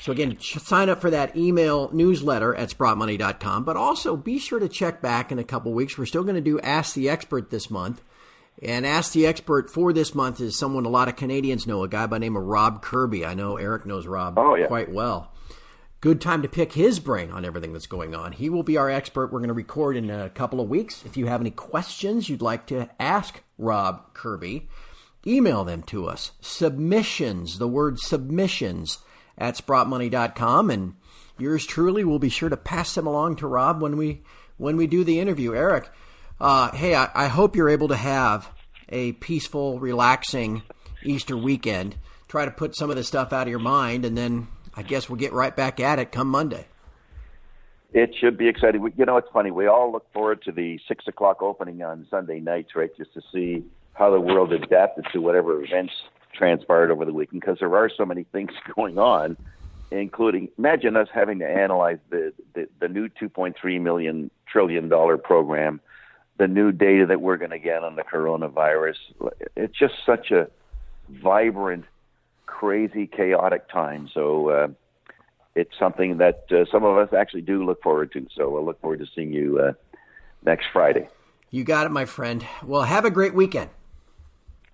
So 0.01 0.13
again, 0.13 0.39
sign 0.41 0.89
up 0.89 1.01
for 1.01 1.11
that 1.11 1.37
email 1.37 1.91
newsletter 1.93 2.55
at 2.55 2.71
sprottmoney.com, 2.71 3.65
but 3.65 3.77
also 3.77 4.17
be 4.17 4.39
sure 4.39 4.59
to 4.59 4.69
check 4.69 5.03
back 5.03 5.31
in 5.31 5.39
a 5.39 5.45
couple 5.45 5.73
weeks. 5.73 5.99
We're 5.99 6.07
still 6.07 6.23
going 6.23 6.37
to 6.37 6.41
do 6.41 6.59
Ask 6.61 6.95
the 6.95 7.09
Expert 7.09 7.51
this 7.51 7.71
month. 7.71 8.03
And 8.63 8.87
Ask 8.87 9.13
the 9.13 9.27
Expert 9.27 9.71
for 9.71 9.93
this 9.93 10.15
month 10.15 10.41
is 10.41 10.59
someone 10.59 10.85
a 10.85 10.91
lot 10.91 11.09
of 11.09 11.17
Canadians 11.17 11.67
know, 11.67 11.83
a 11.83 11.89
guy 11.89 12.07
by 12.07 12.17
the 12.17 12.21
name 12.21 12.37
of 12.37 12.43
Rob 12.43 12.83
Kirby. 12.83 13.25
I 13.25 13.33
know 13.33 13.57
Eric 13.57 13.87
knows 13.87 14.07
Rob 14.07 14.39
oh, 14.39 14.55
yeah. 14.55 14.67
quite 14.67 14.91
well. 14.93 15.33
Good 16.03 16.21
time 16.21 16.43
to 16.43 16.49
pick 16.49 16.73
his 16.73 16.99
brain 16.99 17.31
on 17.31 17.45
everything 17.45 17.73
that's 17.73 17.87
going 17.87 18.15
on. 18.15 18.33
He 18.33 18.49
will 18.49 18.63
be 18.63 18.77
our 18.77 18.91
expert. 18.91 19.33
We're 19.33 19.41
going 19.41 19.49
to 19.49 19.55
record 19.55 19.97
in 19.97 20.11
a 20.11 20.31
couple 20.31 20.61
of 20.61 20.69
weeks. 20.69 21.05
If 21.05 21.17
you 21.17 21.27
have 21.27 21.41
any 21.41 21.51
questions 21.51 22.29
you'd 22.29 22.43
like 22.43 22.67
to 22.67 22.89
ask 22.99 23.43
Rob 23.59 24.13
Kirby, 24.15 24.69
email 25.27 25.65
them 25.65 25.83
to 25.85 26.07
us. 26.07 26.33
Submissions, 26.41 27.59
the 27.59 27.69
word 27.69 27.99
submissions 27.99 28.99
at 29.37 29.57
sprottmoney.com. 29.57 30.71
And 30.71 30.95
yours 31.39 31.67
truly 31.67 32.05
will 32.05 32.19
be 32.19 32.31
sure 32.31 32.49
to 32.49 32.57
pass 32.57 32.95
them 32.95 33.07
along 33.07 33.37
to 33.37 33.47
Rob 33.47 33.81
when 33.81 33.97
we 33.97 34.23
when 34.57 34.77
we 34.77 34.87
do 34.87 35.05
the 35.05 35.21
interview. 35.21 35.55
Eric, 35.55 35.91
uh, 36.41 36.73
hey, 36.73 36.95
I, 36.95 37.09
I 37.15 37.29
hope 37.29 37.57
you're 37.57 37.69
able 37.69 37.89
to 37.89 37.97
have 37.97 38.51
a 38.89 39.13
peaceful, 39.13 39.79
relaxing 39.79 40.63
Easter 41.03 41.37
weekend. 41.37 41.97
Try 42.29 42.45
to 42.45 42.51
put 42.51 42.77
some 42.77 42.91
of 42.91 42.97
the 42.97 43.05
stuff 43.05 43.33
out 43.33 43.43
of 43.43 43.49
your 43.49 43.59
mind, 43.59 44.05
and 44.05 44.17
then 44.17 44.49
I 44.75 44.83
guess 44.83 45.09
we'll 45.09 45.19
get 45.19 45.33
right 45.33 45.55
back 45.55 45.81
at 45.81 45.99
it 45.99 46.13
come 46.13 46.29
Monday. 46.29 46.67
It 47.93 48.15
should 48.21 48.39
be 48.39 48.49
exciting. 48.49 48.93
You 48.97 49.05
know, 49.05 49.17
it's 49.17 49.29
funny. 49.33 49.51
We 49.51 49.67
all 49.67 49.91
look 49.91 50.11
forward 50.13 50.43
to 50.43 50.53
the 50.53 50.79
six 50.87 51.09
o'clock 51.09 51.43
opening 51.43 51.83
on 51.83 52.07
Sunday 52.09 52.39
nights, 52.39 52.77
right? 52.77 52.91
Just 52.97 53.13
to 53.15 53.23
see 53.33 53.65
how 53.95 54.11
the 54.11 54.21
world 54.21 54.53
adapted 54.53 55.07
to 55.13 55.21
whatever 55.21 55.63
events 55.63 55.93
transpired 56.33 56.91
over 56.91 57.05
the 57.05 57.13
weekend 57.13 57.41
because 57.41 57.59
there 57.59 57.75
are 57.75 57.91
so 57.95 58.07
many 58.07 58.25
things 58.25 58.53
going 58.77 58.97
on, 58.99 59.37
including 59.91 60.49
imagine 60.57 60.97
us 60.97 61.09
having 61.13 61.41
to 61.41 61.49
analyze 61.49 61.99
the, 62.11 62.33
the, 62.55 62.69
the 62.79 62.89
new 62.89 63.09
2.3 63.09 63.81
million 63.81 64.31
trillion 64.47 64.89
dollar 64.89 65.19
program, 65.19 65.81
the 66.41 66.49
new 66.49 66.73
data 66.73 67.05
that 67.05 67.21
we're 67.21 67.37
going 67.37 67.51
to 67.51 67.59
get 67.59 67.85
on 67.85 67.97
the 67.97 68.03
coronavirus. 68.03 68.95
It's 69.57 69.79
just 69.79 69.93
such 70.07 70.31
a 70.31 70.49
vibrant, 71.11 71.85
crazy, 72.47 73.07
chaotic 73.07 73.69
time. 73.69 74.09
So 74.15 74.49
uh, 74.49 74.69
it's 75.55 75.79
something 75.79 76.17
that 76.17 76.47
uh, 76.51 76.65
some 76.73 76.83
of 76.83 76.97
us 76.97 77.13
actually 77.13 77.43
do 77.43 77.63
look 77.63 77.83
forward 77.83 78.11
to. 78.13 78.27
So 78.35 78.49
we'll 78.49 78.65
look 78.65 78.81
forward 78.81 79.01
to 79.01 79.07
seeing 79.15 79.35
you 79.35 79.61
uh, 79.61 79.73
next 80.43 80.65
Friday. 80.73 81.09
You 81.51 81.63
got 81.63 81.85
it, 81.85 81.91
my 81.91 82.07
friend. 82.07 82.47
Well, 82.65 82.83
have 82.85 83.05
a 83.05 83.11
great 83.11 83.35
weekend. 83.35 83.69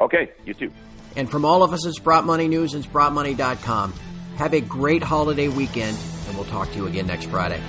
Okay, 0.00 0.31
you 0.44 0.55
too. 0.55 0.70
And 1.16 1.29
from 1.29 1.44
all 1.44 1.64
of 1.64 1.72
us 1.72 1.85
at 1.85 1.94
Sprott 1.94 2.24
Money 2.24 2.46
News 2.46 2.74
and 2.74 2.85
SprottMoney.com, 2.85 3.92
have 4.37 4.55
a 4.55 4.61
great 4.61 5.02
holiday 5.02 5.48
weekend, 5.48 5.98
and 6.29 6.37
we'll 6.37 6.44
talk 6.44 6.70
to 6.70 6.76
you 6.76 6.87
again 6.87 7.09
next 7.09 7.24
Friday. 7.24 7.61